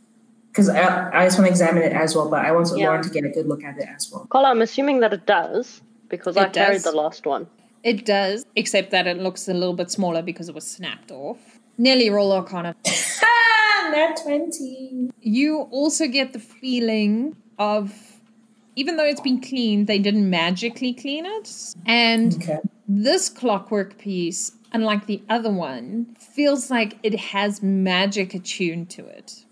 Because 0.52 0.68
I, 0.70 1.10
I 1.12 1.26
just 1.26 1.38
want 1.38 1.48
to 1.48 1.52
examine 1.52 1.84
it 1.84 1.94
as 1.94 2.16
well, 2.16 2.30
but 2.30 2.46
I 2.46 2.52
want 2.52 2.70
yeah. 2.76 2.88
Lauren 2.88 3.04
to 3.04 3.10
get 3.10 3.24
a 3.24 3.30
good 3.30 3.48
look 3.48 3.64
at 3.64 3.78
it 3.78 3.88
as 3.88 4.12
well. 4.12 4.28
Carla, 4.30 4.50
I'm 4.50 4.62
assuming 4.62 5.00
that 5.00 5.14
it 5.14 5.26
does 5.26 5.82
because 6.10 6.36
it 6.36 6.42
I 6.42 6.46
does. 6.48 6.54
carried 6.56 6.82
the 6.82 6.92
last 6.92 7.26
one. 7.26 7.48
It 7.84 8.06
does, 8.06 8.46
except 8.56 8.92
that 8.92 9.08
it 9.08 9.18
looks 9.18 9.48
a 9.48 9.54
little 9.54 9.74
bit 9.74 9.90
smaller 9.90 10.22
because 10.22 10.50
it 10.50 10.56
was 10.56 10.68
snapped 10.68 11.10
off. 11.10 11.60
Nearly 11.78 12.10
roll 12.10 12.32
Arcana. 12.32 12.76
Ah, 13.24 13.90
Nat 13.92 14.20
20. 14.24 15.10
You 15.22 15.62
also 15.72 16.08
get 16.08 16.34
the 16.34 16.40
feeling 16.40 17.36
of 17.58 18.12
even 18.76 18.98
though 18.98 19.06
it's 19.06 19.22
been 19.22 19.42
cleaned, 19.42 19.88
they 19.88 20.00
didn't 20.00 20.30
magically 20.30 20.94
clean 20.94 21.26
it. 21.26 21.76
And 21.86 22.36
okay. 22.36 22.60
this 22.88 23.30
clockwork 23.30 23.98
piece, 23.98 24.54
unlike 24.72 25.08
the 25.08 25.22
other 25.30 25.52
one, 25.52 26.16
feels 26.20 26.72
like 26.72 26.98
it 27.04 27.16
has 27.16 27.62
magic 27.62 28.34
attuned 28.34 28.90
to 28.92 29.06
it. 29.06 29.46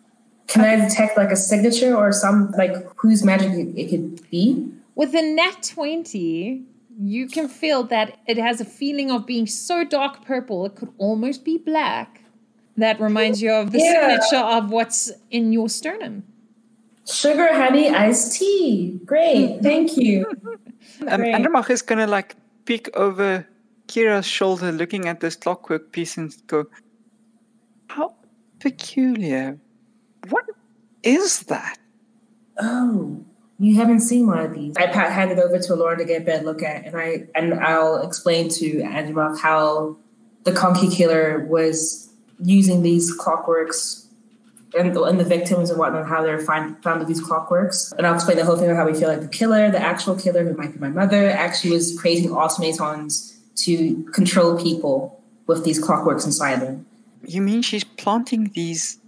Can 0.50 0.62
I 0.66 0.76
detect 0.76 1.16
like 1.16 1.30
a 1.30 1.36
signature 1.36 1.96
or 1.96 2.12
some 2.12 2.52
like 2.58 2.76
whose 2.96 3.24
magic 3.24 3.52
it 3.78 3.90
could 3.90 4.30
be? 4.32 4.68
With 4.96 5.14
a 5.14 5.22
Nat 5.22 5.62
20, 5.62 6.64
you 7.00 7.28
can 7.28 7.48
feel 7.48 7.84
that 7.84 8.18
it 8.28 8.38
has 8.38 8.60
a 8.60 8.66
feeling 8.66 9.12
of 9.12 9.26
being 9.26 9.46
so 9.46 9.86
dark 9.86 10.26
purple, 10.26 10.66
it 10.66 10.76
could 10.76 10.92
almost 10.98 11.46
be 11.46 11.58
black. 11.58 12.22
That 12.78 13.00
reminds 13.00 13.42
you 13.42 13.52
of 13.52 13.72
the 13.72 13.80
yeah. 13.80 14.18
signature 14.18 14.44
of 14.44 14.72
what's 14.72 15.12
in 15.30 15.54
your 15.54 15.70
sternum. 15.70 16.24
Sugar 17.06 17.54
honey 17.54 17.90
iced 17.90 18.40
tea. 18.40 19.00
Great. 19.06 19.60
Thank 19.62 19.98
you. 19.98 20.26
um, 21.08 21.22
Andromach 21.22 21.70
is 21.70 21.82
going 21.82 22.00
to 22.00 22.08
like 22.08 22.36
peek 22.66 22.90
over 22.96 23.48
Kira's 23.88 24.26
shoulder 24.26 24.72
looking 24.72 25.08
at 25.08 25.20
this 25.20 25.36
clockwork 25.36 25.92
piece 25.92 26.18
and 26.18 26.36
go, 26.48 26.66
How 27.88 28.16
peculiar. 28.60 29.60
What 30.28 30.46
is 31.04 31.44
that? 31.44 31.78
Oh, 32.60 33.24
you 33.58 33.76
haven't 33.76 34.02
seen 34.02 34.28
one 34.28 34.40
of 34.40 34.54
these. 34.54 34.76
I 34.78 34.88
hand 34.88 35.32
it 35.32 35.40
over 35.40 35.60
to 35.60 35.76
Lauren 35.76 36.00
to 36.00 36.06
get 36.06 36.22
a 36.22 36.26
better 36.26 36.46
look 36.46 36.62
at, 36.62 36.86
and 36.86 36.98
I 36.98 37.28
and 37.36 37.54
I'll 37.54 38.02
explain 38.02 38.50
to 38.50 38.82
Andromach 38.82 39.40
how 39.40 39.98
the 40.44 40.52
Conky 40.52 40.90
Killer 40.90 41.46
was 41.46 42.10
using 42.42 42.82
these 42.84 43.16
clockworks 43.18 44.06
and 44.78 44.96
the, 44.96 45.04
and 45.04 45.20
the 45.20 45.24
victims 45.24 45.70
and 45.70 45.80
whatnot, 45.80 46.08
how 46.08 46.24
they're 46.24 46.40
find, 46.40 46.82
found 46.84 47.00
with 47.00 47.08
these 47.08 47.22
clockworks. 47.22 47.94
And 47.98 48.06
I'll 48.06 48.16
explain 48.16 48.38
the 48.38 48.46
whole 48.46 48.56
thing 48.56 48.70
of 48.70 48.78
how 48.78 48.86
we 48.86 48.94
feel 48.94 49.10
like 49.10 49.22
the 49.22 49.28
killer, 49.28 49.72
the 49.72 49.82
actual 49.82 50.16
killer, 50.16 50.44
who 50.44 50.56
might 50.56 50.74
be 50.74 50.80
my 50.80 50.90
mother, 50.90 51.30
actually 51.30 51.72
was 51.72 52.00
creating 52.00 52.32
automatons 52.32 53.38
to 53.56 54.04
control 54.14 54.62
people 54.62 55.22
with 55.48 55.66
these 55.66 55.84
clockworks 55.84 56.26
inside 56.26 56.62
them. 56.62 56.86
You 57.26 57.42
mean 57.42 57.62
she's 57.62 57.84
planting 57.84 58.52
these 58.54 58.99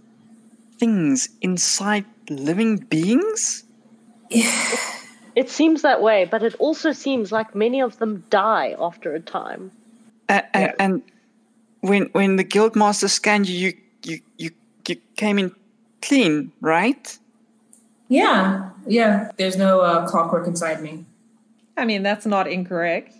things 0.82 1.28
inside 1.40 2.04
living 2.28 2.76
beings? 2.76 3.64
It 5.34 5.48
seems 5.48 5.80
that 5.80 6.02
way, 6.02 6.28
but 6.30 6.42
it 6.42 6.54
also 6.58 6.92
seems 6.92 7.32
like 7.32 7.54
many 7.54 7.80
of 7.80 7.96
them 7.96 8.22
die 8.28 8.76
after 8.78 9.14
a 9.14 9.20
time. 9.20 9.70
Uh, 10.28 10.42
and, 10.52 10.72
and 10.78 11.02
when 11.80 12.02
when 12.12 12.36
the 12.36 12.44
guildmaster 12.44 13.08
scanned 13.08 13.48
you, 13.48 13.56
you 13.68 13.72
you 14.04 14.20
you, 14.36 14.50
you 14.86 14.96
came 15.16 15.38
in 15.38 15.50
clean, 16.02 16.52
right? 16.60 17.18
Yeah, 18.08 18.68
yeah. 18.86 19.30
There's 19.38 19.56
no 19.56 19.80
uh, 19.80 20.06
clockwork 20.06 20.46
inside 20.46 20.82
me. 20.82 21.06
I 21.78 21.86
mean, 21.86 22.02
that's 22.02 22.26
not 22.26 22.46
incorrect. 22.46 23.14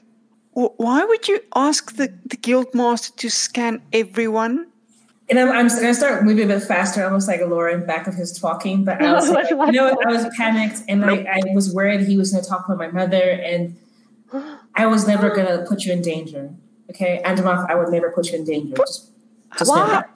Wh- 0.52 0.76
Why 0.76 1.02
would 1.04 1.28
you 1.28 1.40
ask 1.54 1.96
the, 1.96 2.12
the 2.26 2.36
guildmaster 2.36 3.16
to 3.16 3.30
scan 3.30 3.80
everyone? 3.90 4.66
And 5.32 5.40
I'm, 5.40 5.48
I'm 5.50 5.68
going 5.68 5.80
to 5.84 5.94
start 5.94 6.24
moving 6.24 6.44
a 6.50 6.54
bit 6.54 6.62
faster, 6.62 7.02
almost 7.02 7.26
like 7.26 7.40
a 7.40 7.46
Lauren 7.46 7.86
back 7.86 8.06
of 8.06 8.12
his 8.12 8.38
talking. 8.38 8.84
But 8.84 9.00
I 9.00 9.14
was, 9.14 9.30
like, 9.30 9.48
you 9.48 9.56
know. 9.56 9.96
I 10.06 10.10
was 10.10 10.26
panicked 10.36 10.82
and 10.88 11.02
I, 11.06 11.24
I 11.24 11.40
was 11.54 11.72
worried 11.72 12.02
he 12.02 12.18
was 12.18 12.32
going 12.32 12.44
to 12.44 12.50
talk 12.50 12.66
about 12.66 12.76
my 12.76 12.88
mother. 12.88 13.30
And 13.30 13.74
I 14.74 14.84
was 14.84 15.08
never 15.08 15.30
going 15.30 15.46
to 15.46 15.64
put 15.66 15.86
you 15.86 15.92
in 15.94 16.02
danger. 16.02 16.52
Okay, 16.90 17.22
Andromach, 17.24 17.70
I 17.70 17.76
would 17.76 17.88
never 17.88 18.10
put 18.10 18.30
you 18.30 18.40
in 18.40 18.44
danger. 18.44 18.76
Just, 18.76 19.08
just 19.56 19.70
Why? 19.70 19.86
that. 19.86 20.10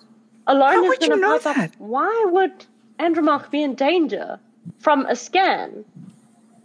Alone 0.48 0.68
How 0.68 0.84
is 0.84 0.88
would 0.90 1.02
you 1.02 1.16
know 1.16 1.38
pop 1.38 1.46
up- 1.46 1.56
that? 1.56 1.74
Why 1.78 2.26
would 2.28 2.66
Andromach 2.98 3.50
be 3.50 3.62
in 3.62 3.74
danger 3.74 4.38
from 4.80 5.06
a 5.06 5.16
scan? 5.16 5.86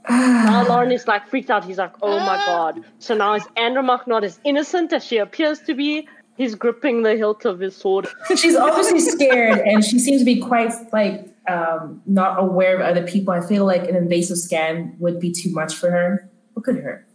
now 0.10 0.68
Lauren 0.68 0.92
is 0.92 1.08
like 1.08 1.30
freaked 1.30 1.50
out. 1.50 1.64
He's 1.64 1.78
like, 1.78 1.94
"Oh 2.02 2.20
my 2.20 2.36
uh. 2.36 2.46
god!" 2.46 2.84
So 3.00 3.16
now 3.16 3.36
is 3.36 3.44
Andromach 3.56 4.08
not 4.08 4.26
as 4.26 4.42
innocent 4.44 4.92
as 4.92 5.06
she 5.06 5.20
appears 5.20 5.60
to 5.62 5.74
be? 5.74 6.10
He's 6.42 6.56
gripping 6.56 7.04
the 7.04 7.16
hilt 7.16 7.46
of 7.46 7.60
his 7.60 7.76
sword. 7.76 8.08
She's 8.36 8.56
obviously 8.56 9.00
scared, 9.00 9.60
and 9.60 9.86
she 9.86 10.00
seems 10.00 10.22
to 10.22 10.26
be 10.26 10.42
quite 10.42 10.74
like 10.92 11.32
um, 11.48 12.02
not 12.08 12.40
aware 12.40 12.74
of 12.76 12.82
other 12.82 13.06
people. 13.06 13.32
I 13.32 13.42
feel 13.42 13.64
like 13.64 13.88
an 13.88 13.96
invasive 13.96 14.40
scan 14.40 14.96
would 14.98 15.20
be 15.20 15.32
too 15.32 15.52
much 15.52 15.76
for 15.76 15.92
her. 15.92 16.28
Look 16.56 16.68
at 16.68 16.78
her. 16.78 17.06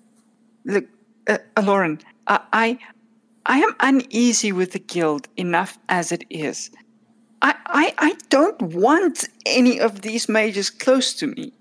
Look, 0.64 0.84
uh, 1.26 1.38
uh, 1.56 1.62
Lauren, 1.62 1.98
I, 2.28 2.40
I 2.52 2.78
I 3.46 3.58
am 3.58 3.74
uneasy 3.80 4.52
with 4.52 4.70
the 4.70 4.78
guild 4.78 5.26
enough 5.36 5.76
as 5.88 6.12
it 6.12 6.22
is. 6.30 6.70
I, 7.42 7.56
I 7.66 7.94
I 7.98 8.14
don't 8.28 8.62
want 8.62 9.24
any 9.44 9.80
of 9.80 10.02
these 10.02 10.28
mages 10.28 10.70
close 10.70 11.12
to 11.14 11.26
me. 11.26 11.52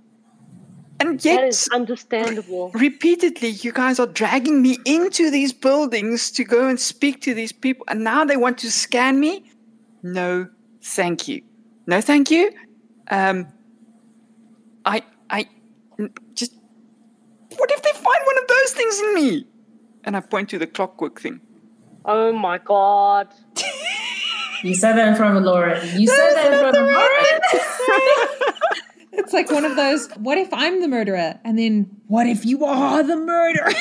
And 1.00 1.24
yet, 1.24 1.44
is 1.44 1.68
understandable. 1.74 2.72
repeatedly, 2.72 3.50
you 3.50 3.72
guys 3.72 4.00
are 4.00 4.08
dragging 4.08 4.62
me 4.62 4.78
into 4.86 5.30
these 5.30 5.52
buildings 5.52 6.32
to 6.32 6.44
go 6.44 6.68
and 6.68 6.80
speak 6.80 7.22
to 7.22 7.34
these 7.34 7.52
people, 7.52 7.86
and 7.90 8.04
now 8.04 8.24
they 8.24 8.38
want 8.38 8.58
to 8.60 8.72
scan 8.72 9.20
me? 9.20 9.52
No, 10.04 10.48
thank 10.82 11.28
you. 11.28 11.42
No, 11.86 12.00
thank 12.02 12.32
you. 12.32 12.52
Um, 13.10 13.48
I, 14.86 15.04
I, 15.30 15.48
n- 16.00 16.14
just. 16.34 16.54
What 17.58 17.72
if 17.72 17.82
they 17.82 17.92
find 17.92 18.22
one 18.26 18.38
of 18.38 18.48
those 18.48 18.72
things 18.72 19.00
in 19.00 19.16
me? 19.16 19.48
And 20.04 20.16
I 20.16 20.20
point 20.22 20.50
to 20.50 20.60
the 20.60 20.68
clockwork 20.68 21.20
thing. 21.20 21.42
Oh 22.06 22.32
my 22.32 22.58
god! 22.60 23.30
You 24.64 24.76
said 24.76 24.94
that 24.94 25.08
in 25.10 25.16
front 25.16 25.38
of 25.38 25.44
Laura. 25.44 25.84
You 25.96 26.08
said 26.08 26.34
that 26.36 26.54
in 26.54 26.60
front 26.60 26.78
of 26.78 26.86
Laura. 26.86 28.82
It's 29.18 29.34
like 29.34 29.50
one 29.50 29.66
of 29.66 29.76
those, 29.76 30.10
what 30.18 30.38
if 30.38 30.50
I'm 30.54 30.82
the 30.82 30.88
murderer? 30.88 31.40
And 31.44 31.58
then, 31.58 31.90
what 32.08 32.28
if 32.28 32.46
you 32.46 32.66
are 32.66 33.02
the 33.02 33.16
murderer? 33.16 33.72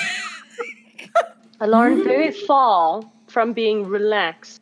Lauren, 1.61 2.05
very 2.05 2.31
far 2.31 3.03
from 3.27 3.53
being 3.53 3.87
relaxed, 3.87 4.61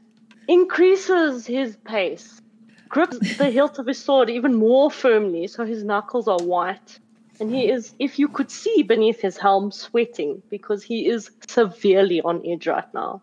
increases 0.49 1.47
his 1.47 1.77
pace, 1.85 2.41
grips 2.89 3.37
the 3.37 3.51
hilt 3.51 3.79
of 3.79 3.87
his 3.87 3.99
sword 3.99 4.31
even 4.31 4.55
more 4.55 4.91
firmly 4.91 5.47
so 5.47 5.65
his 5.65 5.83
knuckles 5.85 6.29
are 6.29 6.39
white. 6.39 6.99
And 7.41 7.53
he 7.53 7.69
is, 7.69 7.95
if 7.99 8.19
you 8.19 8.29
could 8.29 8.51
see 8.51 8.83
beneath 8.83 9.21
his 9.21 9.37
helm, 9.37 9.73
sweating 9.73 10.43
because 10.49 10.83
he 10.83 11.09
is 11.09 11.31
severely 11.49 12.21
on 12.21 12.43
edge 12.47 12.67
right 12.67 12.93
now. 12.95 13.21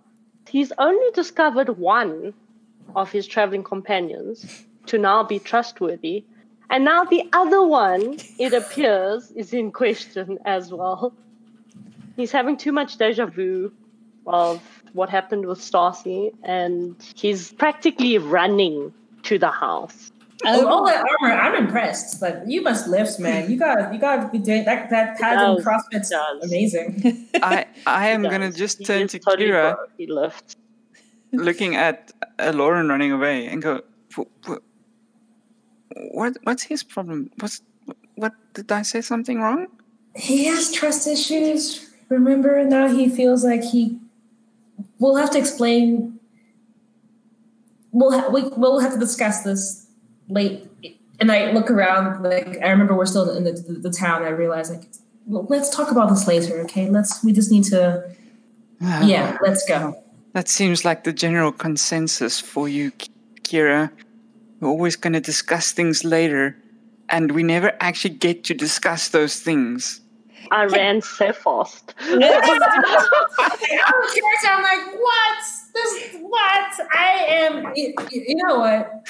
He's 0.47 0.73
only 0.77 1.11
discovered 1.11 1.69
one 1.77 2.33
of 2.95 3.11
his 3.11 3.27
traveling 3.27 3.63
companions 3.63 4.65
to 4.87 4.97
now 4.97 5.23
be 5.23 5.39
trustworthy. 5.39 6.25
And 6.69 6.85
now 6.85 7.03
the 7.03 7.23
other 7.33 7.63
one, 7.63 8.17
it 8.37 8.53
appears, 8.53 9.31
is 9.31 9.53
in 9.53 9.71
question 9.71 10.37
as 10.45 10.71
well. 10.71 11.13
He's 12.15 12.31
having 12.31 12.57
too 12.57 12.71
much 12.71 12.97
deja 12.97 13.25
vu 13.25 13.71
of 14.27 14.61
what 14.93 15.09
happened 15.09 15.45
with 15.45 15.61
Stacy, 15.61 16.31
and 16.43 16.95
he's 17.15 17.53
practically 17.53 18.17
running 18.17 18.93
to 19.23 19.39
the 19.39 19.49
house. 19.49 20.11
With 20.43 20.63
all 20.65 20.85
that 20.85 21.03
armor, 21.21 21.33
I'm 21.33 21.55
impressed. 21.65 22.19
But 22.21 22.47
you 22.47 22.61
must 22.61 22.87
lift, 22.87 23.19
man. 23.19 23.49
You 23.51 23.57
got 23.57 23.93
you 23.93 23.99
got 23.99 24.17
to 24.21 24.27
be 24.29 24.37
doing 24.37 24.63
that. 24.65 24.89
That 24.89 25.17
pad 25.19 25.37
and 25.37 25.57
does, 25.57 25.65
CrossFit's 25.65 26.09
does. 26.09 26.43
amazing. 26.45 27.27
I, 27.43 27.65
I 27.85 28.09
am 28.09 28.23
gonna 28.23 28.51
just 28.51 28.77
He 28.79 28.85
turn 28.85 29.07
to 29.09 29.19
totally 29.19 29.49
Kira, 29.49 29.75
broke. 29.75 29.89
He 29.97 30.07
lifts. 30.07 30.55
looking 31.33 31.75
at 31.75 32.11
uh, 32.39 32.51
Lauren 32.55 32.87
running 32.87 33.11
away, 33.11 33.47
and 33.47 33.61
go, 33.61 33.81
"Wh- 34.15 34.31
wh- 34.47 34.63
"What? 35.95 36.37
What's 36.43 36.63
his 36.63 36.83
problem? 36.83 37.31
What's 37.39 37.61
what? 38.15 38.33
Did 38.53 38.71
I 38.71 38.83
say 38.83 39.01
something 39.01 39.39
wrong?" 39.39 39.67
he 40.15 40.45
has 40.45 40.71
trust 40.71 41.07
issues. 41.07 41.89
Remember, 42.09 42.63
now 42.65 42.87
he 42.87 43.09
feels 43.09 43.43
like 43.43 43.63
he. 43.63 43.99
We'll 44.99 45.15
have 45.15 45.31
to 45.31 45.39
explain. 45.39 46.19
We'll 47.91 48.11
ha- 48.11 48.29
we, 48.29 48.43
we'll 48.43 48.79
have 48.79 48.93
to 48.93 48.99
discuss 48.99 49.43
this 49.43 49.87
late. 50.27 50.67
And 51.19 51.31
I 51.31 51.51
look 51.51 51.69
around, 51.69 52.23
like 52.23 52.57
I 52.63 52.69
remember 52.69 52.95
we're 52.95 53.05
still 53.05 53.35
in 53.35 53.43
the, 53.43 53.51
the, 53.51 53.73
the 53.73 53.91
town. 53.91 54.23
I 54.23 54.29
realize 54.29 54.69
like, 54.69 54.83
well, 55.25 55.45
let's 55.49 55.75
talk 55.75 55.91
about 55.91 56.09
this 56.09 56.27
later, 56.27 56.59
okay? 56.61 56.89
Let's. 56.89 57.23
We 57.23 57.31
just 57.31 57.51
need 57.51 57.65
to. 57.65 58.09
Yeah, 58.81 59.37
let's 59.41 59.67
go. 59.67 60.01
That 60.31 60.47
seems 60.47 60.85
like 60.85 61.03
the 61.03 61.11
general 61.11 61.51
consensus 61.51 62.39
for 62.39 62.69
you, 62.69 62.93
Kira. 63.43 63.91
We're 64.59 64.69
always 64.69 64.95
going 64.95 65.13
to 65.13 65.21
discuss 65.21 65.71
things 65.71 66.03
later, 66.03 66.57
and 67.09 67.31
we 67.31 67.43
never 67.43 67.75
actually 67.79 68.15
get 68.15 68.43
to 68.45 68.53
discuss 68.53 69.09
those 69.09 69.39
things. 69.39 70.01
I 70.51 70.65
ran 70.65 71.01
so 71.01 71.31
fast. 71.31 71.93
I'm 71.99 72.19
curious. 72.19 72.39
I'm 74.47 74.63
like, 74.63 74.99
what? 74.99 75.37
This 75.73 76.15
what? 76.21 76.87
I 76.95 77.25
am. 77.29 77.71
You, 77.75 77.93
you 78.11 78.35
know 78.35 78.59
what? 78.59 79.07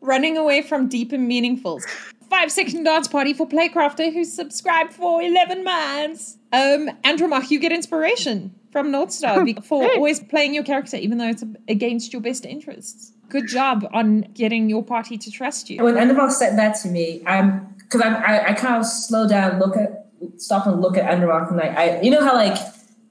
Running 0.00 0.36
away 0.36 0.62
from 0.62 0.88
deep 0.88 1.12
and 1.12 1.30
meaningfuls. 1.30 1.82
Five 2.30 2.50
second 2.50 2.84
dance 2.84 3.08
party 3.08 3.34
for 3.34 3.46
Playcrafter 3.46 4.12
who 4.12 4.24
subscribed 4.24 4.92
for 4.94 5.20
11 5.20 5.64
months. 5.64 6.38
Um, 6.52 6.88
Andromach, 7.04 7.50
you 7.50 7.58
get 7.58 7.72
inspiration 7.72 8.54
from 8.70 8.90
Northstar 8.92 9.44
be- 9.44 9.54
for 9.62 9.84
always 9.84 10.20
playing 10.20 10.54
your 10.54 10.64
character, 10.64 10.96
even 10.96 11.18
though 11.18 11.28
it's 11.28 11.44
against 11.68 12.12
your 12.12 12.22
best 12.22 12.46
interests. 12.46 13.12
Good 13.30 13.46
job 13.48 13.88
on 13.92 14.22
getting 14.34 14.68
your 14.68 14.84
party 14.84 15.16
to 15.16 15.30
trust 15.30 15.70
you. 15.70 15.82
When 15.82 15.94
Endermal 15.94 16.30
said 16.30 16.58
that 16.58 16.76
to 16.82 16.88
me, 16.88 17.22
I'm 17.26 17.74
because 17.78 18.02
I'm 18.02 18.16
I, 18.16 18.48
I 18.48 18.52
kind 18.52 18.76
of 18.76 18.84
slow 18.86 19.28
down, 19.28 19.58
look 19.58 19.76
at, 19.76 20.06
stop 20.36 20.66
and 20.66 20.80
look 20.80 20.98
at 20.98 21.10
Enderrock, 21.10 21.48
and 21.48 21.56
like 21.56 21.76
I, 21.76 22.00
you 22.02 22.10
know 22.10 22.24
how 22.24 22.34
like 22.34 22.58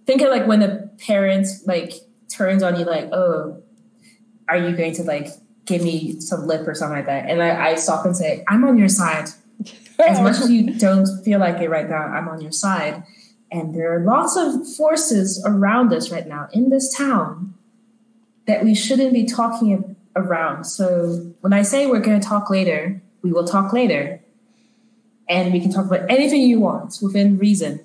think 0.06 0.22
of 0.22 0.30
like 0.30 0.46
when 0.46 0.60
the 0.60 0.90
parent 1.06 1.48
like 1.66 1.94
turns 2.30 2.64
on 2.64 2.80
you, 2.80 2.86
like, 2.86 3.10
oh, 3.12 3.62
are 4.48 4.58
you 4.58 4.76
going 4.76 4.94
to 4.94 5.04
like 5.04 5.28
give 5.66 5.82
me 5.82 6.20
some 6.20 6.48
lip 6.48 6.68
or 6.68 6.74
something 6.74 6.98
like 6.98 7.06
that? 7.06 7.30
And 7.30 7.42
I, 7.42 7.72
I 7.72 7.76
stop 7.76 8.06
and 8.06 8.16
say, 8.16 8.44
I'm 8.48 8.64
on 8.64 8.78
your 8.78 8.90
side. 8.90 9.30
As 10.00 10.20
much 10.22 10.38
as 10.38 10.50
you 10.50 10.74
don't 10.78 11.08
feel 11.24 11.40
like 11.40 11.62
it 11.62 11.70
right 11.70 11.90
now, 11.90 12.04
I'm 12.04 12.28
on 12.28 12.42
your 12.42 12.52
side. 12.52 13.04
And 13.52 13.74
there 13.74 13.96
are 13.96 14.04
lots 14.04 14.36
of 14.38 14.68
forces 14.76 15.44
around 15.46 15.92
us 15.94 16.12
right 16.12 16.28
now 16.28 16.48
in 16.54 16.70
this 16.70 16.96
town 16.96 17.56
that 18.46 18.64
we 18.64 18.74
shouldn't 18.74 19.14
be 19.14 19.26
talking 19.26 19.96
around. 20.20 20.66
So 20.66 21.34
when 21.42 21.54
I 21.54 21.64
say 21.64 21.88
we're 21.88 22.00
going 22.00 22.20
to 22.20 22.28
talk 22.28 22.50
later, 22.50 23.02
we 23.22 23.32
will 23.32 23.46
talk 23.46 23.74
later. 23.74 24.22
And 25.28 25.54
we 25.54 25.60
can 25.60 25.72
talk 25.72 25.86
about 25.86 26.10
anything 26.10 26.42
you 26.42 26.60
want 26.60 26.98
within 27.02 27.38
reason. 27.38 27.80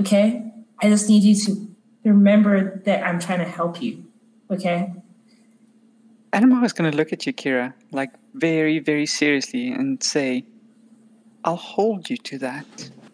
Okay? 0.00 0.52
I 0.82 0.88
just 0.88 1.08
need 1.08 1.22
you 1.22 1.34
to 1.46 1.68
remember 2.04 2.82
that 2.84 3.04
I'm 3.04 3.20
trying 3.20 3.38
to 3.40 3.44
help 3.44 3.80
you. 3.82 4.04
Okay? 4.50 4.92
Animal 6.32 6.64
is 6.64 6.72
going 6.72 6.90
to 6.90 6.96
look 6.96 7.12
at 7.12 7.26
you, 7.26 7.32
Kira, 7.32 7.74
like 7.92 8.10
very, 8.34 8.78
very 8.78 9.06
seriously, 9.06 9.70
and 9.70 10.02
say, 10.02 10.44
"I'll 11.44 11.56
hold 11.56 12.08
you 12.08 12.16
to 12.16 12.38
that." 12.38 12.66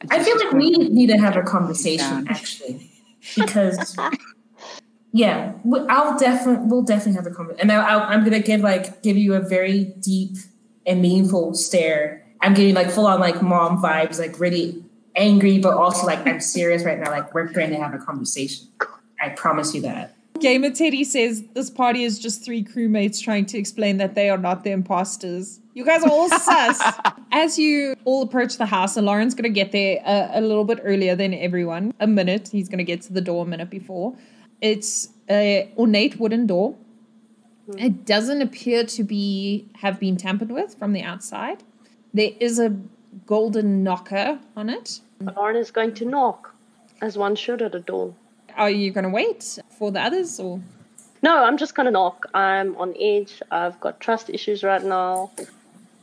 And 0.03 0.13
I 0.13 0.23
feel 0.23 0.37
like 0.39 0.53
we 0.53 0.71
need 0.71 1.07
to 1.09 1.17
have 1.17 1.33
a 1.33 1.37
down. 1.37 1.47
conversation 1.47 2.27
actually. 2.29 2.91
Because 3.35 3.97
Yeah, 5.17 5.53
I'll 5.89 6.19
definitely 6.19 6.67
we'll 6.67 6.83
definitely 6.83 7.15
have 7.15 7.27
a 7.27 7.31
conversation, 7.31 7.71
and 7.71 7.73
I'll, 7.73 8.01
I'm 8.01 8.23
gonna 8.23 8.41
give 8.41 8.61
like 8.61 9.03
give 9.03 9.17
you 9.17 9.35
a 9.35 9.41
very 9.41 9.85
deep 9.85 10.37
and 10.87 11.01
meaningful 11.01 11.55
stare. 11.55 12.23
I'm 12.43 12.53
getting 12.53 12.75
like 12.75 12.91
full 12.91 13.07
on 13.07 13.19
like 13.19 13.41
mom 13.41 13.83
vibes, 13.83 14.19
like 14.19 14.39
really 14.39 14.85
angry, 15.17 15.59
but 15.59 15.75
also 15.75 16.07
like 16.07 16.27
I'm 16.27 16.41
serious 16.41 16.85
right 16.85 16.99
now. 16.99 17.11
Like 17.11 17.33
we're 17.33 17.47
going 17.47 17.71
to 17.71 17.77
have 17.77 17.95
a 17.95 17.99
conversation. 17.99 18.69
I 19.21 19.31
promise 19.31 19.75
you 19.75 19.81
that. 19.83 20.15
Gamer 20.39 20.71
Teddy 20.71 21.03
says 21.03 21.43
this 21.55 21.71
party 21.71 22.05
is 22.05 22.19
just 22.19 22.45
three 22.45 22.63
crewmates 22.63 23.23
trying 23.23 23.47
to 23.47 23.59
explain 23.59 23.97
that 23.97 24.15
they 24.15 24.29
are 24.29 24.37
not 24.37 24.65
the 24.65 24.71
imposters. 24.71 25.61
You 25.73 25.85
guys 25.85 26.03
are 26.03 26.11
all 26.11 26.29
sus. 26.29 26.83
As 27.33 27.59
you 27.59 27.97
all 28.05 28.23
approach 28.23 28.59
the 28.59 28.67
house, 28.67 28.97
and 28.97 29.07
Lauren's 29.07 29.35
going 29.35 29.45
to 29.45 29.49
get 29.51 29.73
there 29.73 30.01
a, 30.05 30.39
a 30.39 30.41
little 30.41 30.65
bit 30.65 30.81
earlier 30.83 31.17
than 31.17 31.33
everyone, 31.33 31.95
a 32.01 32.07
minute. 32.07 32.49
He's 32.49 32.69
going 32.69 32.79
to 32.79 32.85
get 32.85 33.01
to 33.03 33.13
the 33.13 33.21
door 33.23 33.45
a 33.45 33.49
minute 33.49 33.71
before. 33.71 34.15
It's 34.61 35.09
a 35.29 35.71
ornate 35.77 36.19
wooden 36.19 36.47
door. 36.47 36.77
Hmm. 37.71 37.79
It 37.79 38.05
doesn't 38.05 38.43
appear 38.43 38.85
to 38.85 39.05
be 39.05 39.67
have 39.81 39.99
been 39.99 40.17
tampered 40.17 40.51
with 40.51 40.75
from 40.79 40.93
the 40.93 41.03
outside. 41.03 41.63
There 42.15 42.31
is 42.41 42.59
a 42.59 42.77
golden 43.27 43.83
knocker 43.83 44.39
on 44.57 44.71
it. 44.71 45.01
Lauren 45.21 45.57
is 45.57 45.71
going 45.71 45.95
to 45.95 46.05
knock, 46.05 46.55
as 47.01 47.17
one 47.17 47.35
should 47.37 47.63
at 47.63 47.75
a 47.75 47.81
door. 47.81 48.15
Are 48.57 48.71
you 48.71 48.91
going 48.91 49.05
to 49.05 49.11
wait 49.11 49.59
for 49.79 49.91
the 49.91 50.01
others 50.01 50.39
or? 50.39 50.61
No, 51.23 51.45
I'm 51.45 51.57
just 51.57 51.75
gonna 51.75 51.91
knock. 51.91 52.27
I'm 52.35 52.77
on 52.77 52.95
edge. 53.01 53.43
I've 53.51 53.81
got 53.81 54.01
trust 54.01 54.31
issues 54.31 54.63
right 54.63 54.85
now. 54.85 55.33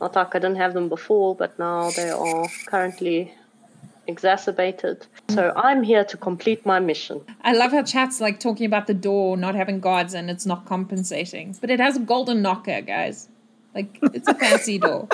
Not 0.00 0.16
like 0.16 0.34
I 0.34 0.38
didn't 0.38 0.56
have 0.56 0.74
them 0.74 0.88
before, 0.88 1.34
but 1.34 1.58
now 1.58 1.90
they 1.92 2.10
are 2.10 2.46
currently 2.66 3.32
exacerbated. 4.06 5.06
So 5.28 5.52
I'm 5.56 5.82
here 5.82 6.04
to 6.04 6.16
complete 6.16 6.64
my 6.66 6.78
mission. 6.80 7.20
I 7.42 7.52
love 7.52 7.72
how 7.72 7.82
chat's 7.82 8.20
like 8.20 8.40
talking 8.40 8.66
about 8.66 8.86
the 8.86 8.94
door 8.94 9.36
not 9.36 9.54
having 9.54 9.80
guards 9.80 10.14
and 10.14 10.30
it's 10.30 10.46
not 10.46 10.66
compensating, 10.66 11.56
but 11.60 11.70
it 11.70 11.80
has 11.80 11.96
a 11.96 12.00
golden 12.00 12.42
knocker, 12.42 12.80
guys. 12.82 13.28
Like 13.74 13.98
it's 14.02 14.28
a 14.28 14.34
fancy 14.34 14.78
door. 14.88 15.08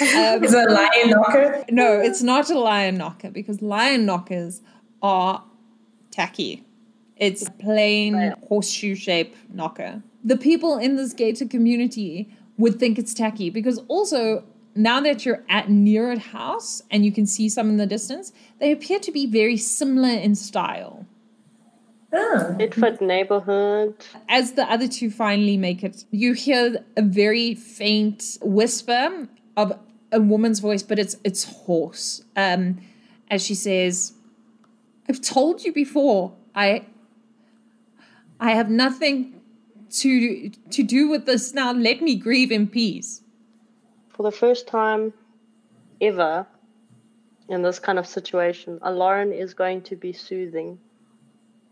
Um, 0.00 0.42
Is 0.42 0.54
it 0.54 0.68
a 0.68 0.72
lion 0.72 1.10
knocker? 1.10 1.64
no, 1.70 2.00
it's 2.00 2.22
not 2.22 2.50
a 2.50 2.58
lion 2.58 2.96
knocker 2.96 3.30
because 3.30 3.60
lion 3.62 4.06
knockers 4.06 4.62
are 5.02 5.44
tacky. 6.10 6.64
It's 7.16 7.46
a 7.46 7.50
plain 7.52 8.14
Right. 8.16 8.34
horseshoe 8.48 8.94
shape 8.94 9.36
knocker. 9.52 10.02
The 10.24 10.36
people 10.36 10.78
in 10.78 10.96
this 10.96 11.12
gated 11.12 11.50
community 11.50 12.28
would 12.58 12.78
think 12.80 12.98
it's 12.98 13.14
tacky 13.14 13.50
because 13.50 13.78
also 13.88 14.44
now 14.74 15.00
that 15.00 15.24
you're 15.26 15.44
at 15.48 15.68
near 15.68 16.10
a 16.12 16.18
house 16.18 16.82
and 16.90 17.04
you 17.04 17.12
can 17.12 17.26
see 17.26 17.48
some 17.48 17.68
in 17.68 17.76
the 17.76 17.86
distance, 17.86 18.32
they 18.58 18.72
appear 18.72 18.98
to 19.00 19.12
be 19.12 19.26
very 19.26 19.56
similar 19.56 20.08
in 20.08 20.34
style. 20.34 21.06
Oh. 22.12 22.54
Bedford 22.58 23.00
neighborhood. 23.00 23.94
as 24.28 24.52
the 24.52 24.70
other 24.70 24.86
two 24.86 25.10
finally 25.10 25.56
make 25.56 25.82
it, 25.82 26.04
you 26.10 26.34
hear 26.34 26.84
a 26.96 27.02
very 27.02 27.54
faint 27.54 28.38
whisper 28.42 29.28
of 29.56 29.78
a 30.10 30.20
woman's 30.20 30.60
voice, 30.60 30.82
but 30.82 30.98
it's 30.98 31.16
it's 31.24 31.44
hoarse. 31.44 32.22
Um, 32.36 32.82
as 33.30 33.42
she 33.42 33.54
says, 33.54 34.12
"I've 35.08 35.22
told 35.22 35.64
you 35.64 35.72
before. 35.72 36.34
I 36.54 36.84
I 38.38 38.50
have 38.52 38.68
nothing 38.68 39.40
to 39.92 40.50
to 40.50 40.82
do 40.82 41.08
with 41.08 41.24
this 41.24 41.54
now. 41.54 41.72
Let 41.72 42.02
me 42.02 42.14
grieve 42.16 42.52
in 42.52 42.68
peace." 42.68 43.21
For 44.22 44.30
the 44.30 44.36
first 44.36 44.68
time 44.68 45.14
ever 46.00 46.46
in 47.48 47.62
this 47.62 47.80
kind 47.80 47.98
of 47.98 48.06
situation, 48.06 48.78
Lauren 48.80 49.32
is 49.32 49.52
going 49.52 49.82
to 49.90 49.96
be 49.96 50.12
soothing. 50.12 50.78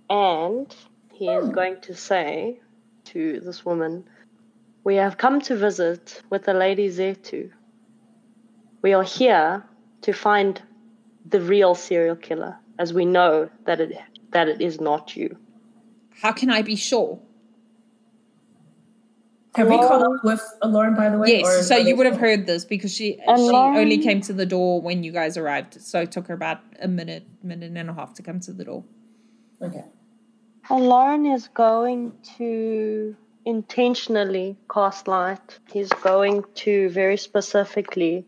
And 0.08 0.66
he 1.12 1.28
is 1.28 1.46
hmm. 1.46 1.52
going 1.52 1.80
to 1.82 1.94
say 1.94 2.58
to 3.04 3.38
this 3.38 3.64
woman, 3.64 4.02
We 4.82 4.96
have 4.96 5.16
come 5.16 5.40
to 5.42 5.54
visit 5.54 6.22
with 6.28 6.42
the 6.42 6.52
Lady 6.52 6.88
Zetu. 6.88 7.52
We 8.82 8.94
are 8.94 9.04
here 9.04 9.64
to 10.02 10.12
find 10.12 10.60
the 11.24 11.40
real 11.40 11.76
serial 11.76 12.16
killer, 12.16 12.56
as 12.80 12.92
we 12.92 13.04
know 13.04 13.48
that 13.66 13.78
it 13.80 13.96
that 14.32 14.48
it 14.48 14.60
is 14.60 14.80
not 14.80 15.14
you. 15.14 15.36
How 16.20 16.32
can 16.32 16.50
I 16.50 16.62
be 16.62 16.74
sure? 16.74 17.20
Have 19.56 19.68
we 19.68 19.76
caught 19.76 20.02
up 20.02 20.22
with 20.22 20.40
Lauren, 20.64 20.94
by 20.94 21.10
the 21.10 21.18
way? 21.18 21.40
Yes, 21.40 21.66
so 21.66 21.76
you 21.76 21.96
would 21.96 22.06
have 22.06 22.18
heard 22.18 22.46
this 22.46 22.64
because 22.64 22.94
she 22.94 23.18
And 23.26 23.38
she 23.38 23.42
Lauren- 23.44 23.76
only 23.76 23.98
came 23.98 24.20
to 24.22 24.32
the 24.32 24.46
door 24.46 24.80
when 24.80 25.02
you 25.02 25.10
guys 25.12 25.36
arrived. 25.36 25.80
So 25.80 26.00
it 26.02 26.12
took 26.12 26.28
her 26.28 26.34
about 26.34 26.60
a 26.80 26.86
minute, 26.86 27.24
minute 27.42 27.72
and 27.76 27.90
a 27.90 27.92
half 27.94 28.14
to 28.14 28.22
come 28.22 28.38
to 28.40 28.52
the 28.52 28.64
door. 28.64 28.84
Okay. 29.60 29.84
And 30.70 30.88
Lauren 30.88 31.26
is 31.26 31.48
going 31.48 32.12
to 32.38 33.16
intentionally 33.44 34.56
cast 34.72 35.08
light. 35.08 35.58
He's 35.72 35.88
going 35.88 36.44
to 36.56 36.88
very 36.90 37.16
specifically 37.16 38.24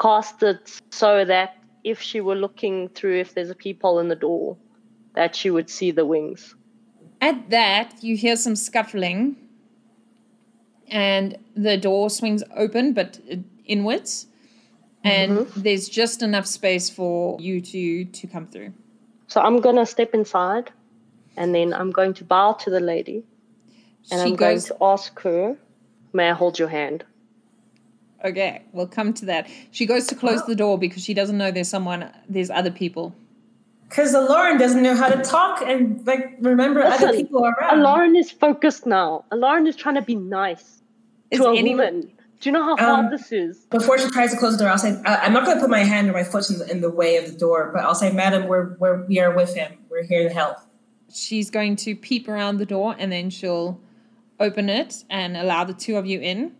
cast 0.00 0.42
it 0.42 0.80
so 0.90 1.24
that 1.26 1.56
if 1.84 2.00
she 2.00 2.20
were 2.22 2.34
looking 2.36 2.88
through, 2.88 3.20
if 3.20 3.34
there's 3.34 3.50
a 3.50 3.54
peephole 3.54 3.98
in 3.98 4.08
the 4.08 4.16
door, 4.16 4.56
that 5.14 5.36
she 5.36 5.50
would 5.50 5.68
see 5.68 5.90
the 5.90 6.06
wings. 6.06 6.54
At 7.20 7.50
that, 7.50 8.02
you 8.02 8.16
hear 8.16 8.36
some 8.36 8.56
scuffling, 8.56 9.36
and 10.92 11.38
the 11.56 11.76
door 11.76 12.10
swings 12.10 12.44
open, 12.54 12.92
but 12.92 13.18
uh, 13.32 13.36
inwards, 13.64 14.26
and 15.02 15.48
there's 15.56 15.88
just 15.88 16.22
enough 16.22 16.46
space 16.46 16.88
for 16.88 17.40
you 17.40 17.60
to 17.60 18.04
to 18.04 18.26
come 18.28 18.46
through. 18.46 18.72
So 19.26 19.40
I'm 19.40 19.60
going 19.60 19.76
to 19.76 19.86
step 19.86 20.14
inside 20.14 20.70
and 21.36 21.54
then 21.54 21.72
I'm 21.72 21.90
going 21.90 22.12
to 22.14 22.24
bow 22.24 22.52
to 22.52 22.70
the 22.70 22.80
lady 22.80 23.24
and 24.10 24.20
she 24.20 24.28
I'm 24.28 24.36
going 24.36 24.60
to 24.60 24.76
ask 24.82 25.18
her, 25.20 25.56
May 26.12 26.28
I 26.28 26.34
hold 26.34 26.58
your 26.58 26.68
hand? 26.68 27.04
"Okay, 28.22 28.62
we'll 28.72 28.86
come 28.86 29.14
to 29.14 29.24
that." 29.24 29.48
She 29.70 29.86
goes 29.86 30.06
to 30.08 30.14
close 30.14 30.44
the 30.44 30.54
door 30.54 30.78
because 30.78 31.02
she 31.02 31.14
doesn't 31.14 31.38
know 31.38 31.50
there's 31.50 31.70
someone, 31.70 32.10
there's 32.28 32.50
other 32.50 32.70
people. 32.70 33.14
Because 33.88 34.12
Lauren 34.12 34.58
doesn't 34.58 34.82
know 34.82 34.94
how 34.94 35.08
to 35.08 35.22
talk 35.22 35.62
and 35.62 36.06
like 36.06 36.36
remember 36.40 36.82
other 36.82 37.06
Listen, 37.08 37.26
people 37.26 37.46
around. 37.46 37.82
Lauren 37.82 38.14
is 38.14 38.30
focused 38.30 38.86
now. 38.86 39.24
Lauren 39.32 39.66
is 39.66 39.74
trying 39.74 39.96
to 39.96 40.02
be 40.02 40.14
nice 40.14 40.81
Is 41.32 41.40
to 41.40 41.46
a 41.46 41.56
anyone- 41.56 41.94
woman. 41.94 42.12
Do 42.40 42.48
you 42.48 42.52
know 42.54 42.64
how 42.64 42.72
Um, 42.72 42.78
hard 43.06 43.12
this 43.12 43.30
is? 43.30 43.58
Before 43.70 43.96
she 43.98 44.08
tries 44.10 44.32
to 44.32 44.36
close 44.36 44.54
the 44.56 44.64
door, 44.64 44.68
I'll 44.68 44.78
say, 44.78 45.00
I- 45.04 45.18
I'm 45.24 45.32
not 45.32 45.44
going 45.44 45.56
to 45.58 45.60
put 45.60 45.70
my 45.70 45.84
hand 45.84 46.08
or 46.10 46.12
my 46.12 46.24
foot 46.24 46.50
in 46.50 46.58
the, 46.58 46.68
in 46.72 46.80
the 46.80 46.90
way 46.90 47.16
of 47.16 47.26
the 47.30 47.38
door, 47.38 47.70
but 47.72 47.84
I'll 47.84 47.94
say, 47.94 48.10
Madam, 48.12 48.48
we're, 48.48 48.76
we're, 48.80 49.04
we 49.06 49.20
are 49.20 49.32
with 49.32 49.54
him. 49.54 49.70
We're 49.88 50.02
here 50.02 50.28
to 50.28 50.34
help. 50.34 50.56
she's 51.14 51.50
going 51.50 51.76
to 51.76 51.94
peep 51.94 52.26
around 52.26 52.56
the 52.58 52.66
door 52.66 52.96
and 52.98 53.12
then 53.12 53.28
she'll 53.30 53.78
open 54.40 54.68
it 54.70 55.04
and 55.10 55.36
allow 55.36 55.62
the 55.62 55.74
two 55.74 55.96
of 55.96 56.04
you 56.06 56.18
in. 56.20 56.52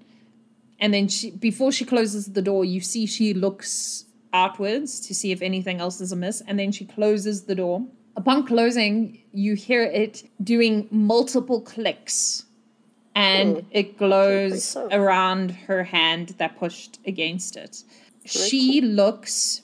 And 0.78 0.92
then 0.94 1.08
she, 1.08 1.30
before 1.32 1.72
she 1.72 1.85
closes 1.85 2.32
the 2.32 2.42
door, 2.42 2.64
you 2.64 2.80
see 2.80 3.06
she 3.06 3.32
looks 3.35 4.04
outwards 4.32 5.00
to 5.06 5.14
see 5.14 5.32
if 5.32 5.40
anything 5.42 5.80
else 5.80 6.00
is 6.00 6.12
amiss. 6.12 6.42
And 6.46 6.58
then 6.61 6.70
she 6.70 6.85
closes 6.85 7.44
the 7.44 7.54
door. 7.54 7.87
Upon 8.16 8.46
closing, 8.46 9.22
you 9.32 9.54
hear 9.54 9.82
it 9.82 10.22
doing 10.44 10.87
multiple 10.90 11.61
clicks 11.62 12.44
and 13.14 13.57
Hmm. 13.59 13.64
it 13.70 13.98
glows 13.98 14.64
so. 14.64 14.88
around 14.90 15.51
her 15.68 15.85
hand 15.85 16.35
that 16.38 16.59
pushed 16.59 16.98
against 17.07 17.57
it. 17.57 17.83
She 18.25 18.81
looks 18.81 19.62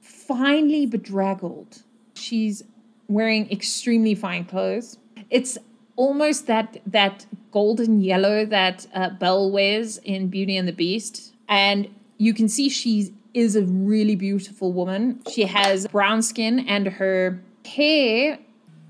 finely 0.00 0.86
bedraggled. 0.86 1.82
She's 2.14 2.62
wearing 3.08 3.50
extremely 3.50 4.14
fine 4.14 4.44
clothes. 4.44 4.98
It's 5.30 5.58
almost 5.96 6.46
that 6.46 6.78
that 6.86 7.26
golden 7.50 8.00
yellow 8.00 8.44
that 8.46 8.86
uh, 8.94 9.10
Belle 9.10 9.50
wears 9.50 9.98
in 9.98 10.28
Beauty 10.28 10.56
and 10.56 10.66
the 10.68 10.72
Beast, 10.72 11.32
and 11.48 11.88
you 12.18 12.32
can 12.34 12.48
see 12.48 12.68
she 12.68 13.12
is 13.34 13.54
a 13.56 13.62
really 13.62 14.16
beautiful 14.16 14.72
woman. 14.72 15.20
She 15.30 15.44
has 15.44 15.86
brown 15.88 16.22
skin 16.22 16.60
and 16.60 16.86
her 16.86 17.42
hair. 17.66 18.38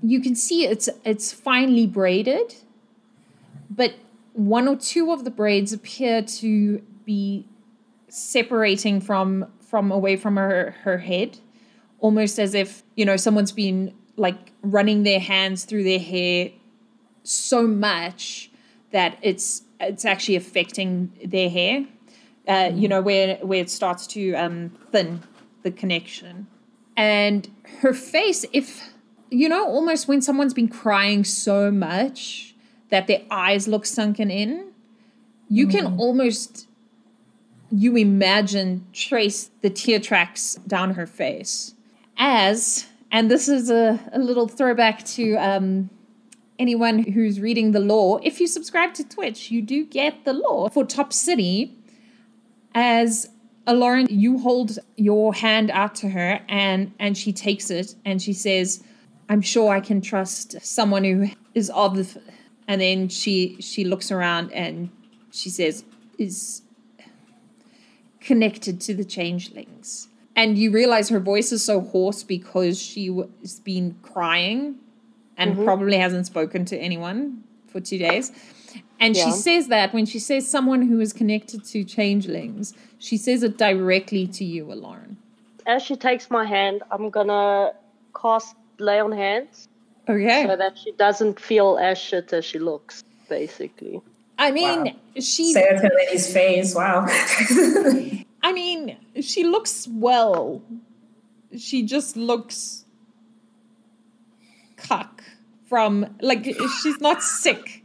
You 0.01 0.21
can 0.21 0.35
see 0.35 0.65
it's 0.65 0.89
it's 1.03 1.33
finely 1.33 1.87
braided, 1.87 2.55
but 3.69 3.95
one 4.33 4.67
or 4.67 4.75
two 4.75 5.11
of 5.11 5.23
the 5.23 5.31
braids 5.31 5.73
appear 5.73 6.21
to 6.21 6.81
be 7.05 7.47
separating 8.09 9.01
from 9.01 9.45
from 9.61 9.91
away 9.91 10.15
from 10.15 10.35
her 10.37 10.75
her 10.83 10.97
head 10.97 11.37
almost 11.99 12.39
as 12.39 12.53
if 12.53 12.83
you 12.95 13.05
know 13.05 13.17
someone's 13.17 13.51
been 13.51 13.93
like 14.15 14.51
running 14.61 15.03
their 15.03 15.19
hands 15.19 15.65
through 15.65 15.83
their 15.83 15.99
hair 15.99 16.49
so 17.23 17.67
much 17.67 18.49
that 18.91 19.17
it's 19.21 19.63
it's 19.79 20.05
actually 20.05 20.35
affecting 20.35 21.11
their 21.25 21.49
hair 21.49 21.85
uh, 22.47 22.71
you 22.73 22.87
know 22.87 23.01
where 23.01 23.35
where 23.37 23.59
it 23.59 23.69
starts 23.69 24.07
to 24.07 24.33
um, 24.33 24.71
thin 24.91 25.21
the 25.63 25.71
connection. 25.71 26.47
And 26.95 27.47
her 27.81 27.93
face 27.93 28.45
if 28.53 28.89
you 29.29 29.49
know 29.49 29.65
almost 29.67 30.07
when 30.07 30.21
someone's 30.21 30.53
been 30.53 30.69
crying 30.69 31.23
so 31.23 31.69
much 31.69 32.46
that 32.89 33.07
their 33.07 33.21
eyes 33.29 33.67
look 33.67 33.85
sunken 33.85 34.29
in 34.31 34.71
you 35.49 35.67
can 35.67 35.97
almost 35.97 36.67
you 37.71 37.95
imagine 37.95 38.85
trace 38.93 39.49
the 39.61 39.69
tear 39.69 39.99
tracks 39.99 40.55
down 40.67 40.93
her 40.93 41.05
face 41.05 41.73
as 42.17 42.87
and 43.11 43.31
this 43.31 43.47
is 43.47 43.69
a, 43.69 43.99
a 44.11 44.19
little 44.19 44.47
throwback 44.47 45.05
to 45.05 45.35
um, 45.35 45.89
anyone 46.59 46.99
who's 46.99 47.39
reading 47.39 47.71
the 47.71 47.79
lore, 47.79 48.19
if 48.23 48.39
you 48.39 48.47
subscribe 48.47 48.93
to 48.95 49.07
Twitch, 49.07 49.51
you 49.51 49.61
do 49.61 49.85
get 49.85 50.25
the 50.25 50.33
lore 50.33 50.69
for 50.69 50.85
Top 50.85 51.13
City. 51.13 51.75
As 52.73 53.29
Lauren, 53.67 54.07
you 54.09 54.39
hold 54.39 54.79
your 54.95 55.33
hand 55.33 55.71
out 55.71 55.95
to 55.95 56.09
her 56.09 56.39
and 56.47 56.93
and 56.99 57.17
she 57.17 57.33
takes 57.33 57.69
it 57.69 57.95
and 58.05 58.21
she 58.21 58.33
says, 58.33 58.83
"I'm 59.29 59.41
sure 59.41 59.73
I 59.73 59.79
can 59.79 60.01
trust 60.01 60.61
someone 60.61 61.03
who 61.03 61.29
is 61.53 61.69
of." 61.71 61.95
The, 61.95 62.21
and 62.67 62.81
then 62.81 63.09
she 63.09 63.57
she 63.59 63.83
looks 63.83 64.11
around 64.11 64.51
and 64.51 64.89
she 65.31 65.49
says, 65.49 65.83
"Is 66.17 66.61
connected 68.19 68.81
to 68.81 68.93
the 68.93 69.05
changelings." 69.05 70.09
And 70.35 70.57
you 70.57 70.71
realize 70.71 71.09
her 71.09 71.19
voice 71.19 71.51
is 71.51 71.63
so 71.63 71.81
hoarse 71.81 72.21
because 72.21 72.79
she 72.79 73.07
has 73.41 73.59
been 73.59 73.97
crying 74.03 74.75
and 75.35 75.53
mm-hmm. 75.53 75.63
probably 75.63 75.97
hasn't 75.97 76.27
spoken 76.27 76.63
to 76.65 76.77
anyone 76.77 77.43
for 77.67 77.79
two 77.79 77.97
days. 77.97 78.31
And 78.99 79.15
she 79.15 79.31
says 79.31 79.67
that 79.67 79.93
when 79.93 80.05
she 80.05 80.19
says 80.19 80.47
someone 80.47 80.83
who 80.83 80.99
is 80.99 81.13
connected 81.13 81.63
to 81.65 81.83
changelings, 81.83 82.73
she 82.99 83.17
says 83.17 83.43
it 83.43 83.57
directly 83.57 84.27
to 84.27 84.43
you, 84.43 84.65
Lauren. 84.65 85.17
As 85.65 85.81
she 85.83 85.95
takes 85.95 86.29
my 86.29 86.45
hand, 86.45 86.83
I'm 86.91 87.09
gonna 87.09 87.73
cast 88.19 88.55
lay 88.79 88.99
on 88.99 89.11
hands 89.11 89.69
Okay. 90.09 90.45
so 90.47 90.55
that 90.55 90.77
she 90.77 90.91
doesn't 90.93 91.39
feel 91.39 91.77
as 91.81 91.97
shit 91.97 92.31
as 92.33 92.45
she 92.45 92.59
looks, 92.59 93.03
basically. 93.29 94.01
I 94.39 94.51
mean, 94.51 94.85
Wow. 94.85 94.93
she 95.19 95.51
Say 95.53 95.67
that 95.69 95.81
to 95.81 95.91
lady's 95.95 96.31
face. 96.31 96.73
Wow. 96.75 97.05
I 98.43 98.53
mean, 98.53 98.95
she 99.21 99.43
looks 99.43 99.87
well. 99.91 100.61
She 101.57 101.83
just 101.83 102.15
looks 102.15 102.85
cuck 104.77 105.23
from 105.65 106.05
like 106.21 106.45
she's 106.81 107.01
not 107.01 107.21
sick. 107.23 107.83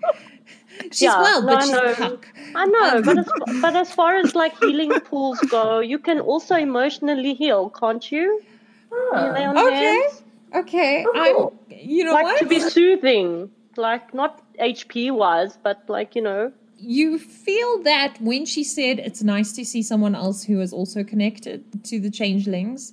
She's 0.91 1.03
Yeah, 1.03 1.20
well, 1.20 1.43
no, 1.43 1.47
but 1.49 1.59
I 1.59 1.64
she's 1.64 1.73
know. 1.73 1.95
cuck. 1.95 2.29
I 2.55 2.66
know, 2.66 2.97
Um, 2.99 3.03
but 3.03 3.18
as, 3.18 3.27
but 3.62 3.77
as 3.77 3.93
far 3.93 4.16
as 4.16 4.35
like 4.35 4.55
healing 4.57 5.01
pools 5.01 5.41
go, 5.49 5.81
you 5.81 5.99
can 5.99 6.20
also 6.20 6.55
emotionally 6.57 7.35
heal, 7.35 7.70
can't 7.70 8.11
you? 8.12 8.43
You 8.91 9.33
lay 9.33 9.45
on 9.47 9.57
Okay. 9.57 9.75
hands. 9.85 10.23
Okay, 10.55 11.05
Oh. 11.15 11.53
I'm. 11.71 11.77
You 11.79 12.05
know 12.05 12.13
like 12.13 12.25
what? 12.25 12.39
to 12.41 12.47
be 12.47 12.61
soothing, 12.61 13.51
like 13.77 14.13
not 14.15 14.43
HP 14.59 15.11
wise, 15.11 15.57
but 15.63 15.83
like 15.89 16.15
you 16.15 16.23
know, 16.23 16.53
you 16.79 17.19
feel 17.19 17.83
that 17.85 18.21
when 18.21 18.45
she 18.45 18.65
said 18.65 18.99
it's 18.99 19.23
nice 19.23 19.53
to 19.53 19.65
see 19.65 19.83
someone 19.83 20.15
else 20.15 20.45
who 20.45 20.61
is 20.61 20.73
also 20.73 21.05
connected 21.05 21.85
to 21.85 22.01
the 22.01 22.11
changelings 22.11 22.93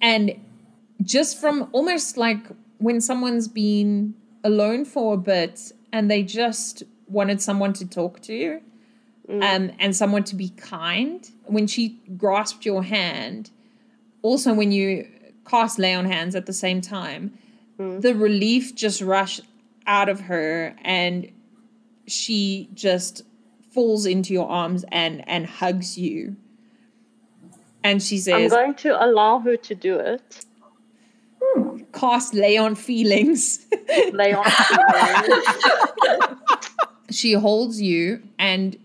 and 0.00 0.34
just 1.02 1.40
from 1.40 1.68
almost 1.72 2.16
like 2.16 2.46
when 2.78 3.00
someone's 3.00 3.48
been 3.48 4.14
alone 4.44 4.84
for 4.84 5.14
a 5.14 5.16
bit 5.16 5.72
and 5.92 6.10
they 6.10 6.22
just 6.22 6.82
wanted 7.08 7.40
someone 7.40 7.72
to 7.72 7.88
talk 7.88 8.20
to 8.20 8.60
um, 9.30 9.70
and 9.78 9.96
someone 9.96 10.24
to 10.24 10.34
be 10.36 10.50
kind 10.50 11.30
when 11.44 11.66
she 11.66 11.98
grasped 12.18 12.66
your 12.66 12.82
hand 12.82 13.50
also 14.20 14.52
when 14.52 14.70
you 14.70 15.08
cast 15.44 15.78
lay 15.78 15.94
on 15.94 16.04
hands 16.04 16.34
at 16.34 16.46
the 16.46 16.52
same 16.52 16.80
time 16.80 17.36
hmm. 17.76 18.00
the 18.00 18.14
relief 18.14 18.74
just 18.74 19.00
rushed 19.00 19.40
out 19.86 20.08
of 20.08 20.20
her 20.20 20.74
and 20.82 21.30
she 22.06 22.68
just 22.74 23.22
falls 23.70 24.06
into 24.06 24.32
your 24.32 24.48
arms 24.48 24.84
and 24.90 25.26
and 25.28 25.46
hugs 25.46 25.98
you 25.98 26.36
and 27.84 28.02
she 28.02 28.18
says, 28.18 28.52
I'm 28.52 28.58
going 28.58 28.74
to 28.76 29.04
allow 29.04 29.38
her 29.40 29.56
to 29.56 29.74
do 29.74 29.98
it. 29.98 30.44
cast 31.92 32.34
lay 32.34 32.56
on 32.56 32.74
feelings 32.74 33.66
Lay 34.12 34.32
on 34.32 34.44
hands. 34.44 35.44
she 37.10 37.32
holds 37.32 37.80
you 37.80 38.22
and 38.38 38.76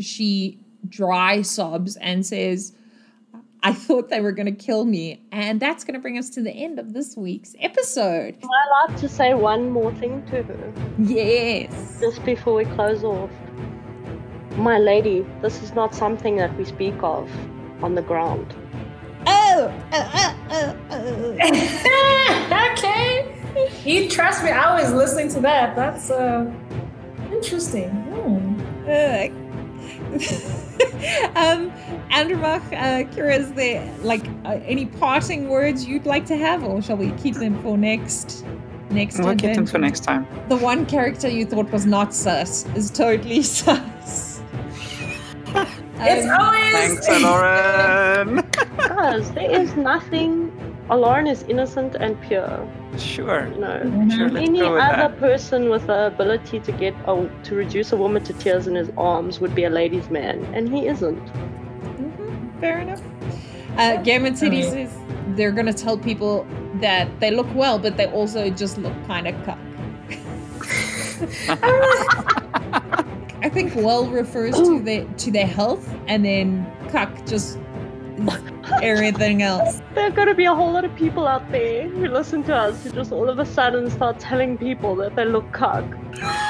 she 0.00 0.58
dry 0.88 1.42
sobs 1.42 1.96
and 1.96 2.24
says 2.26 2.72
i 3.62 3.72
thought 3.72 4.08
they 4.08 4.20
were 4.20 4.32
going 4.32 4.46
to 4.46 4.64
kill 4.64 4.84
me 4.84 5.20
and 5.32 5.60
that's 5.60 5.84
going 5.84 5.94
to 5.94 6.00
bring 6.00 6.18
us 6.18 6.30
to 6.30 6.42
the 6.42 6.52
end 6.52 6.78
of 6.78 6.92
this 6.92 7.16
week's 7.16 7.54
episode 7.60 8.36
Am 8.42 8.48
I 8.50 8.86
allowed 8.88 8.98
to 8.98 9.08
say 9.08 9.34
one 9.34 9.70
more 9.70 9.92
thing 9.94 10.24
to 10.30 10.42
her 10.42 10.72
yes 10.98 11.98
just 12.00 12.24
before 12.24 12.54
we 12.54 12.64
close 12.64 13.04
off? 13.04 13.30
My 14.56 14.78
lady, 14.78 15.24
this 15.42 15.62
is 15.62 15.74
not 15.74 15.94
something 15.94 16.36
that 16.36 16.54
we 16.58 16.64
speak 16.64 16.94
of 17.02 17.30
on 17.82 17.94
the 17.94 18.02
ground. 18.02 18.52
oh 19.26 19.72
uh, 19.92 20.10
uh, 20.12 20.34
uh, 20.50 20.74
uh. 20.90 22.70
okay. 22.72 23.36
You 23.84 24.10
trust 24.10 24.42
me, 24.44 24.50
I 24.50 24.80
was 24.80 24.92
listening 24.92 25.28
to 25.30 25.40
that. 25.40 25.76
That's 25.76 26.10
uh 26.10 26.52
interesting. 27.32 27.90
Hmm. 27.90 28.60
Uh, 28.88 29.28
um, 31.36 31.70
Andromach, 32.10 32.62
uh, 32.72 33.04
Kira, 33.12 33.38
is 33.38 33.52
there 33.52 33.92
like 34.02 34.24
uh, 34.44 34.60
any 34.64 34.86
parting 34.86 35.48
words 35.48 35.84
you'd 35.86 36.06
like 36.06 36.26
to 36.26 36.36
have, 36.36 36.64
or 36.64 36.80
shall 36.82 36.96
we 36.96 37.10
keep 37.12 37.34
them 37.36 37.60
for 37.62 37.76
next? 37.78 38.44
Next, 38.90 39.18
We'll 39.20 39.34
get 39.36 39.54
them 39.54 39.66
for 39.66 39.78
next 39.78 40.00
time. 40.00 40.26
The 40.48 40.56
one 40.56 40.84
character 40.84 41.28
you 41.28 41.46
thought 41.46 41.70
was 41.70 41.86
not 41.86 42.12
sus 42.12 42.66
is 42.74 42.90
totally 42.90 43.42
sus. 43.56 44.40
It's 46.02 46.26
Um, 46.26 46.40
always 46.40 46.72
Thanks, 47.06 47.22
Lauren. 47.22 48.36
Because 48.76 49.30
there 49.32 49.50
is 49.60 49.76
nothing. 49.76 50.50
Lauren 50.96 51.26
is 51.26 51.42
innocent 51.44 51.94
and 51.96 52.20
pure. 52.22 52.66
sure. 52.98 53.46
You 53.48 53.60
know, 53.60 54.08
Sure, 54.16 54.28
let's 54.30 54.48
any 54.48 54.60
other 54.62 54.78
that. 54.78 55.18
person 55.18 55.68
with 55.70 55.86
the 55.86 56.06
ability 56.06 56.60
to 56.60 56.72
get 56.72 56.94
a, 57.06 57.28
to 57.44 57.54
reduce 57.54 57.92
a 57.92 57.96
woman 57.96 58.24
to 58.24 58.32
tears 58.32 58.66
in 58.66 58.74
his 58.74 58.90
arms 58.98 59.40
would 59.40 59.54
be 59.54 59.64
a 59.64 59.70
ladies' 59.70 60.10
man, 60.10 60.44
and 60.54 60.68
he 60.72 60.86
isn't. 60.88 61.24
mhm, 61.98 62.60
fair 62.60 62.80
enough. 62.80 63.00
Uh, 63.78 63.96
Gammon 64.02 64.34
City 64.36 64.62
Okay. 64.64 64.70
says 64.86 64.98
they're 65.36 65.52
gonna 65.52 65.72
tell 65.72 65.96
people 65.96 66.44
that 66.80 67.08
they 67.20 67.30
look 67.30 67.46
well, 67.54 67.78
but 67.78 67.96
they 67.96 68.06
also 68.06 68.50
just 68.50 68.76
look 68.78 68.92
kind 69.06 69.28
of 69.28 69.34
cuck. 69.44 69.58
I 73.42 73.48
think 73.48 73.74
well 73.74 74.06
refers 74.06 74.54
to 74.56 74.80
their 74.80 75.04
to 75.04 75.30
their 75.30 75.46
health, 75.46 75.88
and 76.08 76.24
then 76.24 76.66
cuck 76.90 77.10
just 77.26 77.56
is 77.56 77.58
everything 78.82 79.42
else. 79.42 79.80
There 79.94 80.06
are 80.06 80.10
going 80.10 80.28
to 80.28 80.34
be 80.34 80.44
a 80.44 80.54
whole 80.54 80.72
lot 80.72 80.84
of 80.84 80.94
people 80.94 81.26
out 81.26 81.50
there 81.50 81.88
who 81.88 82.06
listen 82.06 82.42
to 82.44 82.54
us 82.54 82.84
who 82.84 82.90
just 82.90 83.12
all 83.12 83.28
of 83.28 83.38
a 83.38 83.44
sudden 83.46 83.90
start 83.90 84.18
telling 84.18 84.58
people 84.58 84.94
that 84.96 85.16
they 85.16 85.24
look 85.24 85.50
cuck. 85.52 85.84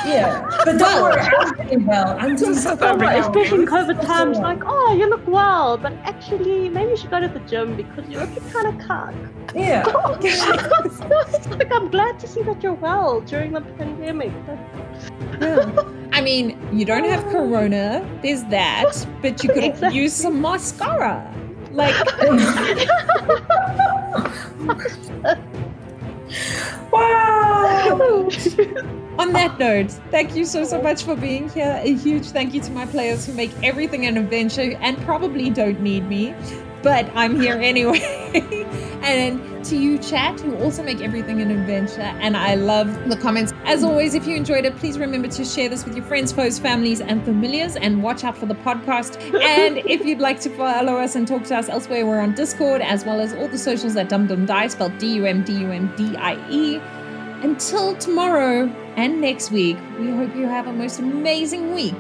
Yeah. 0.05 0.47
But 0.65 0.79
don't 0.79 1.03
worry, 1.03 1.21
I'm 1.21 1.69
doing 1.69 1.87
well. 1.87 2.17
I'm 2.19 2.37
doing 2.37 2.55
so 2.55 2.75
well. 2.77 3.01
Especially 3.03 3.61
in 3.61 3.67
COVID 3.67 4.01
times, 4.05 4.39
well. 4.39 4.49
like, 4.55 4.63
oh, 4.65 4.95
you 4.95 5.09
look 5.09 5.27
well, 5.27 5.77
but 5.77 5.93
actually, 6.05 6.69
maybe 6.69 6.91
you 6.91 6.97
should 6.97 7.11
go 7.11 7.21
to 7.21 7.29
the 7.29 7.41
gym 7.41 7.77
because 7.77 8.09
you're 8.09 8.25
looking 8.25 8.51
kind 8.51 8.67
of 8.69 8.87
cuck. 8.87 9.15
Yeah. 9.55 9.83
like, 11.51 11.73
I'm 11.73 11.91
glad 11.91 12.19
to 12.21 12.27
see 12.29 12.43
that 12.43 12.63
you're 12.63 12.75
well 12.75 13.21
during 13.21 13.53
the 13.53 13.61
pandemic. 13.61 14.33
Yeah. 15.41 15.71
I 16.13 16.21
mean, 16.21 16.59
you 16.73 16.85
don't 16.85 17.05
have 17.05 17.25
corona. 17.25 18.07
There's 18.23 18.45
that, 18.45 19.07
but 19.23 19.43
you 19.43 19.51
could 19.51 19.65
Exactly. 19.71 19.99
use 19.99 20.13
some 20.13 20.41
mascara. 20.41 21.33
Like, 21.73 21.95
wow. 26.93 28.29
on 29.19 29.33
that 29.33 29.57
note, 29.59 29.91
thank 30.11 30.35
you 30.35 30.45
so 30.45 30.65
so 30.65 30.83
much 30.83 31.05
for 31.05 31.15
being 31.15 31.49
here. 31.49 31.81
A 31.83 31.95
huge 31.95 32.27
thank 32.27 32.55
you 32.55 32.61
to 32.63 32.71
my 32.73 32.87
players 32.87 33.27
who 33.27 33.33
make 33.35 33.53
everything 33.63 34.07
an 34.07 34.17
adventure 34.17 34.77
and 34.81 34.99
probably 35.03 35.51
don't 35.51 35.81
need 35.81 36.09
me, 36.09 36.35
but 36.83 37.11
I'm 37.15 37.41
here 37.41 37.59
anyway. 37.61 38.01
and 39.03 39.41
to 39.65 39.77
you, 39.77 39.99
chat, 39.99 40.41
who 40.41 40.57
also 40.57 40.83
make 40.83 41.01
everything 41.01 41.41
an 41.41 41.51
adventure. 41.51 42.01
And 42.01 42.37
I 42.37 42.55
love 42.55 43.09
the 43.09 43.17
comments. 43.17 43.53
As 43.65 43.85
always, 43.85 44.15
if 44.15 44.27
you 44.27 44.37
enjoyed 44.37 44.65
it, 44.65 44.77
please 44.77 44.99
remember 44.99 45.29
to 45.29 45.45
share 45.45 45.69
this 45.69 45.85
with 45.85 45.97
your 45.97 46.05
friends, 46.05 46.33
foes, 46.33 46.59
families, 46.59 47.01
and 47.01 47.25
familiars, 47.25 47.77
and 47.77 48.03
watch 48.03 48.25
out 48.25 48.37
for 48.37 48.47
the 48.47 48.55
podcast. 48.57 49.19
And 49.51 49.79
if 49.79 50.05
you'd 50.05 50.21
like 50.21 50.41
to 50.41 50.51
follow 50.51 50.97
us 50.97 51.17
and 51.17 51.27
talk 51.27 51.45
to 51.45 51.57
us 51.57 51.69
elsewhere, 51.69 52.07
we're 52.07 52.21
on 52.21 52.35
Discord 52.35 52.81
as 52.83 53.05
well 53.05 53.21
as 53.21 53.33
all 53.35 53.49
the 53.49 53.59
socials 53.59 53.97
at 53.97 54.09
Dum 54.09 54.27
Dum 54.27 54.47
Die, 54.47 54.69
spelled 54.69 54.97
D 54.99 55.15
U 55.15 55.27
M 55.27 55.43
D 55.45 55.53
U 55.61 55.71
M 55.71 55.93
D 55.97 56.17
I 56.17 56.35
E. 56.51 56.77
Until 57.43 57.97
tomorrow 57.97 58.69
and 58.97 59.21
next 59.21 59.51
week, 59.51 59.79
we 59.99 60.11
hope 60.11 60.35
you 60.37 60.47
have 60.47 60.67
a 60.67 60.73
most 60.73 60.99
amazing 60.99 61.75
week 61.75 61.99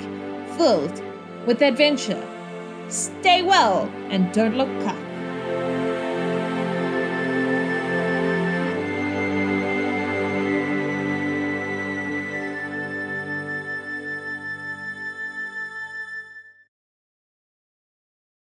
filled 0.56 1.02
with 1.46 1.62
adventure. 1.62 2.22
Stay 2.88 3.42
well 3.42 3.90
and 4.11 4.32
don't 4.32 4.56
look 4.56 4.68
cuck. 4.84 5.09